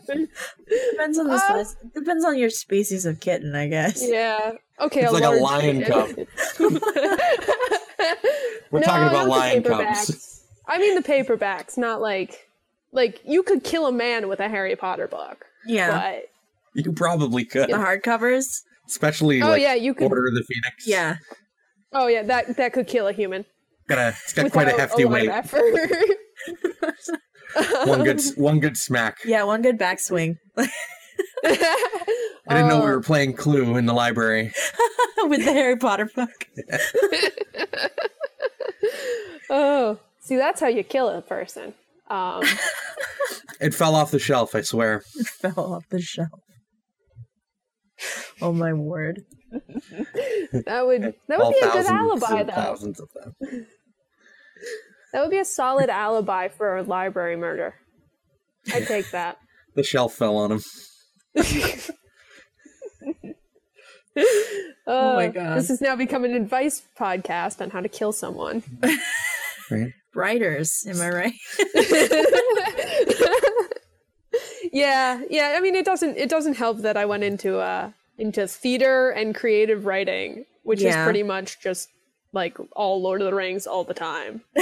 depends 0.92 1.18
on 1.20 1.28
the 1.28 1.34
Uh, 1.34 1.40
size. 1.40 1.76
Depends 1.94 2.26
on 2.26 2.38
your 2.38 2.50
species 2.50 3.06
of 3.06 3.20
kitten, 3.20 3.56
I 3.56 3.68
guess. 3.68 4.02
Yeah. 4.06 4.54
Okay. 4.80 5.02
It's 5.04 5.14
like 5.14 5.24
a 5.24 5.30
lion 5.30 5.84
kitten. 5.84 6.28
We're 8.72 8.80
No, 8.80 8.86
talking 8.86 9.08
about 9.08 9.28
lion 9.28 9.64
cubs. 9.64 10.44
I 10.68 10.80
mean 10.80 10.96
the 10.96 11.02
paperbacks, 11.04 11.78
not 11.78 12.02
like 12.02 12.48
like 12.92 13.22
you 13.26 13.44
could 13.44 13.64
kill 13.64 13.88
a 13.88 13.92
man 13.92 14.28
with 14.28 14.40
a 14.40 14.48
Harry 14.50 14.76
Potter 14.76 15.08
book, 15.08 15.46
Yeah. 15.66 15.92
but 15.92 16.26
You 16.74 16.92
probably 16.94 17.46
could, 17.46 17.70
The 17.70 17.74
hardcovers. 17.74 18.62
especially 18.88 19.42
oh 19.42 19.50
like 19.50 19.62
yeah, 19.62 19.74
you 19.76 19.94
could. 19.94 20.06
Order 20.10 20.28
of 20.28 20.34
the 20.34 20.44
Phoenix. 20.44 20.88
Yeah. 20.88 21.18
Oh 21.94 22.08
yeah, 22.08 22.24
that 22.24 22.58
that 22.58 22.74
could 22.74 22.88
kill 22.88 23.08
a 23.08 23.14
human. 23.14 23.46
got 23.88 23.98
a, 24.00 24.10
it's 24.10 24.34
got 24.34 24.52
quite 24.52 24.68
a 24.68 24.72
hefty 24.72 25.06
lot 25.06 25.14
weight. 25.14 25.30
Of. 25.30 25.54
One 27.88 28.04
good 28.04 28.22
one 28.36 28.60
good 28.60 28.78
smack. 28.78 29.20
Yeah, 29.24 29.44
one 29.44 29.62
good 29.62 29.78
backswing 29.78 30.38
I 30.58 30.70
I 32.48 32.54
didn't 32.56 32.70
know 32.70 32.80
we 32.80 32.86
oh. 32.86 32.96
were 32.96 33.02
playing 33.02 33.34
Clue 33.34 33.78
in 33.78 33.86
the 33.86 33.94
library. 33.94 34.52
with 35.24 35.44
the 35.44 35.54
Harry 35.54 35.78
Potter 35.78 36.10
book. 36.14 36.48
Oh, 39.50 40.00
see, 40.22 40.36
that's 40.38 40.60
how 40.62 40.68
you 40.68 40.84
kill 40.84 41.10
a 41.10 41.22
person. 41.22 41.74
Um, 42.10 42.44
It 43.62 43.74
fell 43.74 43.96
off 43.96 44.12
the 44.12 44.20
shelf, 44.20 44.54
I 44.54 44.62
swear. 44.62 45.02
It 45.16 45.28
Fell 45.28 45.74
off 45.76 45.86
the 45.90 46.02
shelf. 46.02 46.30
Oh 48.42 48.52
my 48.52 48.74
word. 48.74 49.22
that 49.52 50.86
would 50.86 51.02
that 51.30 51.38
would 51.38 51.42
All 51.42 51.52
be 51.54 51.60
a 51.60 51.72
good 51.72 51.86
alibi, 51.86 52.44
though. 52.44 52.52
thousands 52.52 53.00
of 53.00 53.08
them. 53.14 53.34
That 55.14 55.22
would 55.22 55.30
be 55.32 55.38
a 55.40 55.46
solid 55.46 55.90
alibi 55.90 56.50
for 56.50 56.76
a 56.76 56.84
library 56.84 57.38
murder. 57.38 57.76
I 58.74 58.82
take 58.82 59.10
that. 59.12 59.38
The 59.76 59.84
shelf 59.84 60.14
fell 60.14 60.36
on 60.38 60.52
him. 60.54 60.62
Oh 64.88 65.16
my 65.16 65.28
Uh, 65.28 65.32
God. 65.32 65.58
This 65.58 65.68
has 65.70 65.82
now 65.82 65.96
become 65.96 66.24
an 66.24 66.34
advice 66.34 66.84
podcast 66.98 67.60
on 67.62 67.70
how 67.72 67.82
to 67.82 67.90
kill 67.90 68.12
someone. 68.14 68.64
Right? 69.72 69.92
Writers, 70.14 70.86
am 70.88 71.02
I 71.02 71.10
right? 71.10 71.34
yeah, 74.72 75.22
yeah. 75.30 75.54
I 75.58 75.62
mean, 75.62 75.76
it 75.76 75.86
doesn't 75.86 76.18
it 76.18 76.30
doesn't 76.30 76.56
help 76.58 76.80
that 76.80 76.98
I 76.98 77.06
went 77.06 77.24
into 77.24 77.60
uh 77.60 77.92
into 78.18 78.48
theater 78.48 79.10
and 79.12 79.36
creative 79.36 79.86
writing 79.86 80.46
which 80.64 80.82
Yeah. 80.82 81.02
is 81.02 81.06
pretty 81.06 81.22
much 81.22 81.60
just 81.62 81.90
like 82.34 82.58
all 82.76 83.00
Lord 83.02 83.22
of 83.22 83.28
the 83.30 83.36
Rings 83.36 83.68
all 83.68 83.84
the 83.84 83.94
time. 83.94 84.42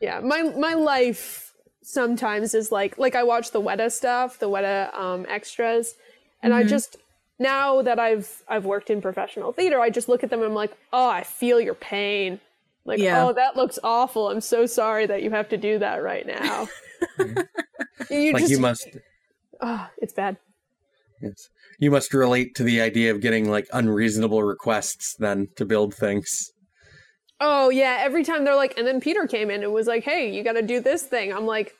yeah, 0.00 0.20
my 0.20 0.42
my 0.42 0.74
life 0.74 1.52
sometimes 1.82 2.54
is 2.54 2.72
like 2.72 2.96
like 2.98 3.14
I 3.14 3.22
watch 3.24 3.50
the 3.50 3.60
Weta 3.60 3.92
stuff, 3.92 4.38
the 4.38 4.48
Weta 4.48 4.94
um, 4.98 5.26
extras, 5.28 5.94
and 6.42 6.54
I 6.54 6.64
Mhm. 6.64 6.68
just 6.68 6.96
now 7.38 7.82
that 7.82 7.98
I've 7.98 8.42
I've 8.48 8.64
worked 8.64 8.90
in 8.90 9.02
professional 9.02 9.52
theater, 9.52 9.80
I 9.80 9.90
just 9.90 10.08
look 10.08 10.24
at 10.24 10.30
them 10.30 10.40
and 10.40 10.48
I'm 10.48 10.54
like, 10.54 10.72
oh, 10.92 11.08
I 11.08 11.22
feel 11.24 11.60
your 11.60 11.74
pain. 11.74 12.40
Like, 12.88 12.98
Yeah. 12.98 13.26
oh, 13.26 13.32
that 13.34 13.56
looks 13.56 13.78
awful. 13.84 14.30
I'm 14.30 14.40
so 14.40 14.66
sorry 14.66 15.06
that 15.06 15.22
you 15.22 15.30
have 15.30 15.48
to 15.50 15.56
do 15.56 15.78
that 15.78 16.02
right 16.02 16.26
now. 16.26 16.68
you 18.10 18.32
like 18.32 18.42
just, 18.42 18.50
you 18.50 18.58
must 18.58 18.88
oh, 19.60 19.88
it's 19.98 20.12
bad. 20.14 20.36
yes. 21.22 21.48
You 21.78 21.90
must 21.92 22.12
relate 22.12 22.56
to 22.56 22.64
the 22.64 22.80
idea 22.80 23.12
of 23.12 23.20
getting 23.20 23.48
like 23.48 23.68
unreasonable 23.72 24.42
requests 24.42 25.14
then 25.18 25.48
to 25.56 25.64
build 25.64 25.94
things. 25.94 26.50
Oh 27.40 27.68
yeah, 27.68 27.98
every 28.00 28.24
time 28.24 28.44
they're 28.44 28.56
like, 28.56 28.76
and 28.76 28.86
then 28.86 29.00
Peter 29.00 29.26
came 29.28 29.48
in 29.50 29.62
and 29.62 29.72
was 29.72 29.86
like, 29.86 30.02
"Hey, 30.02 30.34
you 30.34 30.42
got 30.42 30.54
to 30.54 30.62
do 30.62 30.80
this 30.80 31.04
thing." 31.04 31.32
I'm 31.32 31.46
like, 31.46 31.72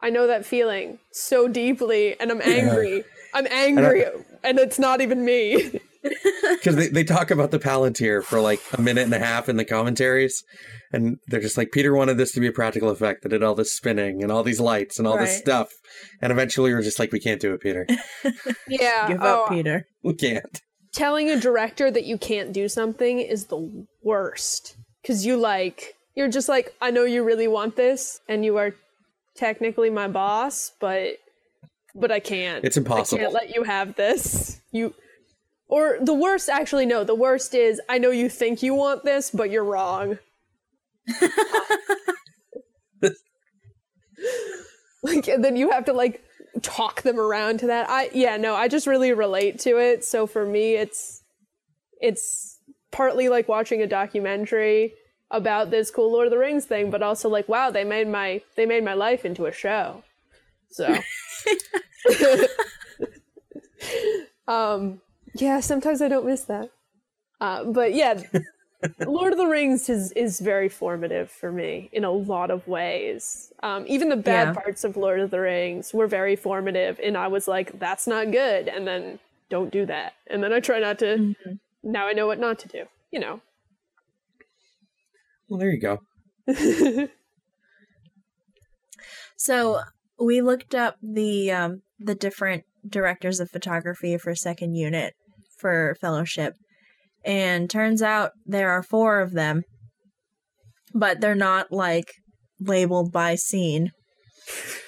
I 0.00 0.10
know 0.10 0.26
that 0.26 0.44
feeling 0.44 0.98
so 1.12 1.46
deeply, 1.46 2.18
and 2.18 2.32
I'm 2.32 2.42
angry. 2.42 3.04
I'm 3.32 3.46
angry, 3.48 4.04
and 4.42 4.58
it's 4.58 4.78
not 4.78 5.00
even 5.00 5.24
me. 5.24 5.80
Because 6.50 6.76
they, 6.76 6.88
they 6.88 7.04
talk 7.04 7.30
about 7.30 7.50
the 7.50 7.58
Palantir 7.58 8.22
for 8.22 8.40
like 8.40 8.60
a 8.72 8.80
minute 8.80 9.04
and 9.04 9.14
a 9.14 9.18
half 9.18 9.48
in 9.48 9.56
the 9.56 9.64
commentaries. 9.64 10.42
And 10.92 11.16
they're 11.28 11.40
just 11.40 11.56
like, 11.56 11.72
Peter 11.72 11.94
wanted 11.94 12.18
this 12.18 12.32
to 12.32 12.40
be 12.40 12.46
a 12.46 12.52
practical 12.52 12.90
effect 12.90 13.22
that 13.22 13.30
did 13.30 13.42
all 13.42 13.54
this 13.54 13.72
spinning 13.74 14.22
and 14.22 14.30
all 14.30 14.42
these 14.42 14.60
lights 14.60 14.98
and 14.98 15.08
all 15.08 15.18
this 15.18 15.36
stuff. 15.36 15.70
And 16.20 16.30
eventually 16.30 16.72
we're 16.72 16.82
just 16.82 16.98
like, 16.98 17.10
we 17.10 17.20
can't 17.20 17.40
do 17.40 17.54
it, 17.54 17.60
Peter. 17.60 17.86
yeah, 18.68 19.08
Give 19.08 19.20
up, 19.22 19.46
oh, 19.46 19.48
Peter. 19.48 19.86
We 20.02 20.14
can't. 20.14 20.60
telling 20.94 21.30
a 21.30 21.40
director 21.40 21.90
that 21.90 22.04
you 22.04 22.16
can't 22.18 22.52
do 22.52 22.68
something 22.68 23.18
is 23.18 23.46
the 23.46 23.86
worst 24.04 24.76
because 25.02 25.24
you 25.26 25.36
like 25.36 25.94
you're 26.14 26.28
just 26.28 26.48
like 26.48 26.72
i 26.80 26.90
know 26.90 27.02
you 27.04 27.24
really 27.24 27.48
want 27.48 27.74
this 27.74 28.20
and 28.28 28.44
you 28.44 28.56
are 28.56 28.72
technically 29.36 29.90
my 29.90 30.06
boss 30.06 30.70
but 30.80 31.14
but 31.96 32.12
i 32.12 32.20
can't 32.20 32.64
It's 32.64 32.76
impossible. 32.76 33.18
i 33.18 33.22
can't 33.24 33.34
let 33.34 33.54
you 33.54 33.64
have 33.64 33.96
this 33.96 34.60
you 34.70 34.94
or 35.74 35.98
the 36.00 36.14
worst 36.14 36.48
actually 36.48 36.86
no 36.86 37.02
the 37.02 37.16
worst 37.16 37.52
is 37.52 37.80
i 37.88 37.98
know 37.98 38.10
you 38.10 38.28
think 38.28 38.62
you 38.62 38.72
want 38.74 39.02
this 39.04 39.30
but 39.30 39.50
you're 39.50 39.64
wrong. 39.64 40.18
Like 45.02 45.28
and 45.28 45.44
then 45.44 45.54
you 45.54 45.70
have 45.70 45.84
to 45.84 45.92
like 45.92 46.24
talk 46.62 47.02
them 47.02 47.20
around 47.20 47.58
to 47.60 47.66
that. 47.66 47.90
I 47.90 48.08
yeah 48.14 48.38
no 48.38 48.54
i 48.54 48.68
just 48.68 48.86
really 48.86 49.12
relate 49.12 49.58
to 49.60 49.76
it. 49.76 50.02
So 50.02 50.26
for 50.26 50.46
me 50.46 50.76
it's 50.76 51.22
it's 52.00 52.58
partly 52.90 53.28
like 53.28 53.46
watching 53.46 53.82
a 53.82 53.86
documentary 53.86 54.94
about 55.30 55.70
this 55.70 55.90
cool 55.90 56.10
lord 56.10 56.26
of 56.26 56.30
the 56.30 56.38
rings 56.38 56.64
thing 56.64 56.90
but 56.90 57.02
also 57.02 57.28
like 57.28 57.48
wow 57.48 57.68
they 57.70 57.84
made 57.84 58.08
my 58.08 58.40
they 58.56 58.64
made 58.64 58.82
my 58.82 58.94
life 58.94 59.26
into 59.26 59.44
a 59.44 59.52
show. 59.52 60.02
So. 60.70 60.96
Um 64.46 65.00
yeah 65.34 65.60
sometimes 65.60 66.00
i 66.02 66.08
don't 66.08 66.26
miss 66.26 66.44
that 66.44 66.70
uh, 67.40 67.64
but 67.64 67.94
yeah 67.94 68.22
lord 69.06 69.32
of 69.32 69.38
the 69.38 69.46
rings 69.46 69.88
is 69.88 70.12
is 70.12 70.40
very 70.40 70.68
formative 70.68 71.30
for 71.30 71.50
me 71.50 71.88
in 71.92 72.04
a 72.04 72.10
lot 72.10 72.50
of 72.50 72.66
ways 72.68 73.52
um, 73.62 73.84
even 73.88 74.08
the 74.08 74.16
bad 74.16 74.48
Yeah. 74.48 74.54
parts 74.62 74.84
of 74.84 74.96
lord 74.96 75.20
of 75.20 75.30
the 75.30 75.40
rings 75.40 75.92
were 75.94 76.06
very 76.06 76.36
formative 76.36 77.00
and 77.02 77.16
i 77.16 77.26
was 77.28 77.48
like 77.48 77.78
that's 77.78 78.06
not 78.06 78.30
good 78.30 78.68
and 78.68 78.86
then 78.86 79.18
don't 79.50 79.70
do 79.72 79.86
that 79.86 80.14
and 80.28 80.42
then 80.42 80.52
i 80.52 80.60
try 80.60 80.78
not 80.80 80.98
to 81.00 81.16
Mm-hmm. 81.16 81.52
now 81.82 82.06
i 82.06 82.12
know 82.12 82.26
what 82.26 82.38
not 82.38 82.58
to 82.60 82.68
do 82.68 82.84
you 83.10 83.18
know 83.20 83.40
Well, 85.48 85.58
there 85.60 85.70
you 85.70 85.80
go. 85.80 86.00
So 89.36 89.80
we 90.18 90.40
looked 90.42 90.74
up 90.74 90.96
the 91.02 91.50
um, 91.52 91.82
the 91.98 92.14
different 92.14 92.64
directors 92.88 93.40
of 93.40 93.50
photography 93.50 94.16
for 94.18 94.34
second 94.34 94.74
unit 94.74 95.14
for 95.64 95.96
fellowship, 95.98 96.52
and 97.24 97.70
turns 97.70 98.02
out 98.02 98.32
there 98.44 98.70
are 98.70 98.82
four 98.82 99.22
of 99.22 99.32
them, 99.32 99.62
but 100.92 101.22
they're 101.22 101.34
not 101.34 101.72
like 101.72 102.12
labeled 102.60 103.10
by 103.10 103.34
scene. 103.34 103.90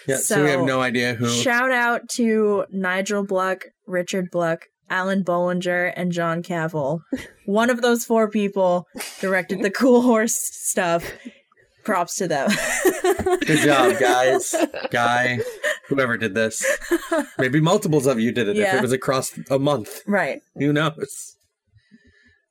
Yeah, 0.06 0.16
so, 0.16 0.44
we 0.44 0.50
have 0.50 0.64
no 0.64 0.82
idea 0.82 1.14
who. 1.14 1.30
Shout 1.30 1.72
out 1.72 2.02
to 2.10 2.66
Nigel 2.70 3.24
Bluck, 3.24 3.64
Richard 3.86 4.26
Bluck, 4.30 4.66
Alun 4.90 5.24
Bollinger, 5.24 5.94
and 5.96 6.12
John 6.12 6.42
Cavill. 6.42 7.00
One 7.46 7.70
of 7.70 7.80
those 7.80 8.04
four 8.04 8.28
people 8.28 8.84
directed 9.18 9.62
the 9.62 9.70
cool 9.70 10.02
horse 10.02 10.36
stuff. 10.36 11.10
Props 11.86 12.16
to 12.16 12.28
them. 12.28 12.50
Good 13.46 13.60
job, 13.60 13.98
guys. 14.00 14.54
Guy, 14.90 15.38
whoever 15.88 16.16
did 16.16 16.34
this. 16.34 16.64
Maybe 17.38 17.60
multiples 17.60 18.06
of 18.06 18.20
you 18.20 18.32
did 18.32 18.48
it 18.48 18.58
if 18.58 18.74
it 18.74 18.82
was 18.82 18.92
across 18.92 19.38
a 19.50 19.58
month. 19.58 20.02
Right. 20.06 20.42
Who 20.56 20.72
knows? 20.72 21.36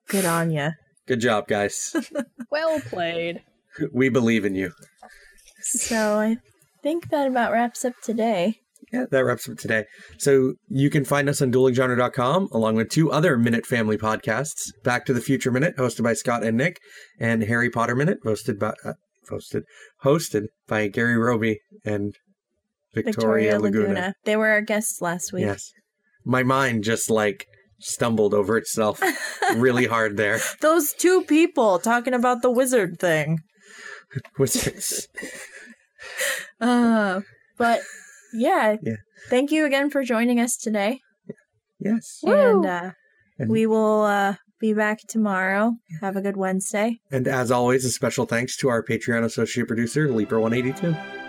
Good 0.08 0.26
on 0.26 0.52
you. 0.52 0.72
Good 1.08 1.20
job, 1.20 1.48
guys. 1.48 1.96
well 2.52 2.80
played 2.80 3.42
we 3.94 4.10
believe 4.10 4.46
in 4.46 4.56
you. 4.56 4.72
So 5.62 6.20
I 6.20 6.38
think 6.84 7.10
that 7.10 7.28
about 7.28 7.52
wraps 7.52 7.86
up 7.86 7.94
today. 8.04 8.60
Yeah, 8.94 9.06
that 9.10 9.26
wraps 9.26 9.50
up 9.50 9.58
today. 9.58 9.86
So 10.18 10.54
you 10.70 10.90
can 10.90 11.06
find 11.06 11.28
us 11.28 11.42
on 11.42 11.52
duelinggenre.com 11.52 12.50
along 12.52 12.76
with 12.76 12.90
two 12.90 13.12
other 13.12 13.36
Minute 13.38 13.66
Family 13.66 13.98
podcasts 13.98 14.72
Back 14.84 15.06
to 15.06 15.14
the 15.14 15.22
Future 15.22 15.52
Minute, 15.52 15.76
hosted 15.78 16.04
by 16.04 16.14
Scott 16.14 16.44
and 16.44 16.56
Nick, 16.56 16.80
and 17.20 17.44
Harry 17.44 17.70
Potter 17.70 17.96
Minute, 17.96 18.20
hosted 18.24 18.60
by. 18.60 18.74
Uh, 18.84 18.94
hosted 19.30 19.64
hosted 20.04 20.46
by 20.68 20.88
Gary 20.88 21.18
Roby 21.18 21.60
and 21.84 22.14
Victoria, 22.94 23.14
Victoria 23.54 23.60
Laguna. 23.60 23.88
Laguna. 23.88 24.14
They 24.24 24.36
were 24.38 24.50
our 24.50 24.62
guests 24.62 25.02
last 25.02 25.34
week. 25.34 25.46
Yes. 25.46 25.72
My 26.24 26.44
mind 26.44 26.84
just 26.84 27.10
like 27.10 27.46
stumbled 27.80 28.34
over 28.34 28.58
itself 28.58 29.02
really 29.56 29.86
hard 29.86 30.16
there. 30.18 30.40
Those 30.62 30.94
two 30.94 31.24
people 31.24 31.78
talking 31.80 32.14
about 32.14 32.42
the 32.42 32.50
wizard 32.52 33.00
thing. 33.00 33.40
Wizards. 34.40 35.08
Uh, 36.62 37.22
but 37.58 37.82
yeah, 38.34 38.76
Yeah. 38.82 38.96
thank 39.30 39.52
you 39.52 39.66
again 39.66 39.90
for 39.90 40.04
joining 40.04 40.40
us 40.40 40.56
today. 40.56 41.00
yes. 41.80 42.20
And 42.24 42.66
uh, 42.66 42.92
And- 43.40 43.50
we 43.50 43.66
will 43.66 44.04
uh, 44.04 44.36
be 44.60 44.74
back 44.74 45.00
tomorrow. 45.08 45.78
Have 46.02 46.16
a 46.16 46.22
good 46.22 46.38
Wednesday. 46.38 47.00
And 47.12 47.28
as 47.28 47.52
always, 47.52 47.86
a 47.86 47.90
special 47.90 48.26
thanks 48.26 48.58
to 48.58 48.70
our 48.70 48.84
Patreon 48.84 49.24
associate 49.24 49.68
producer, 49.68 50.08
Leaper182. 50.08 51.25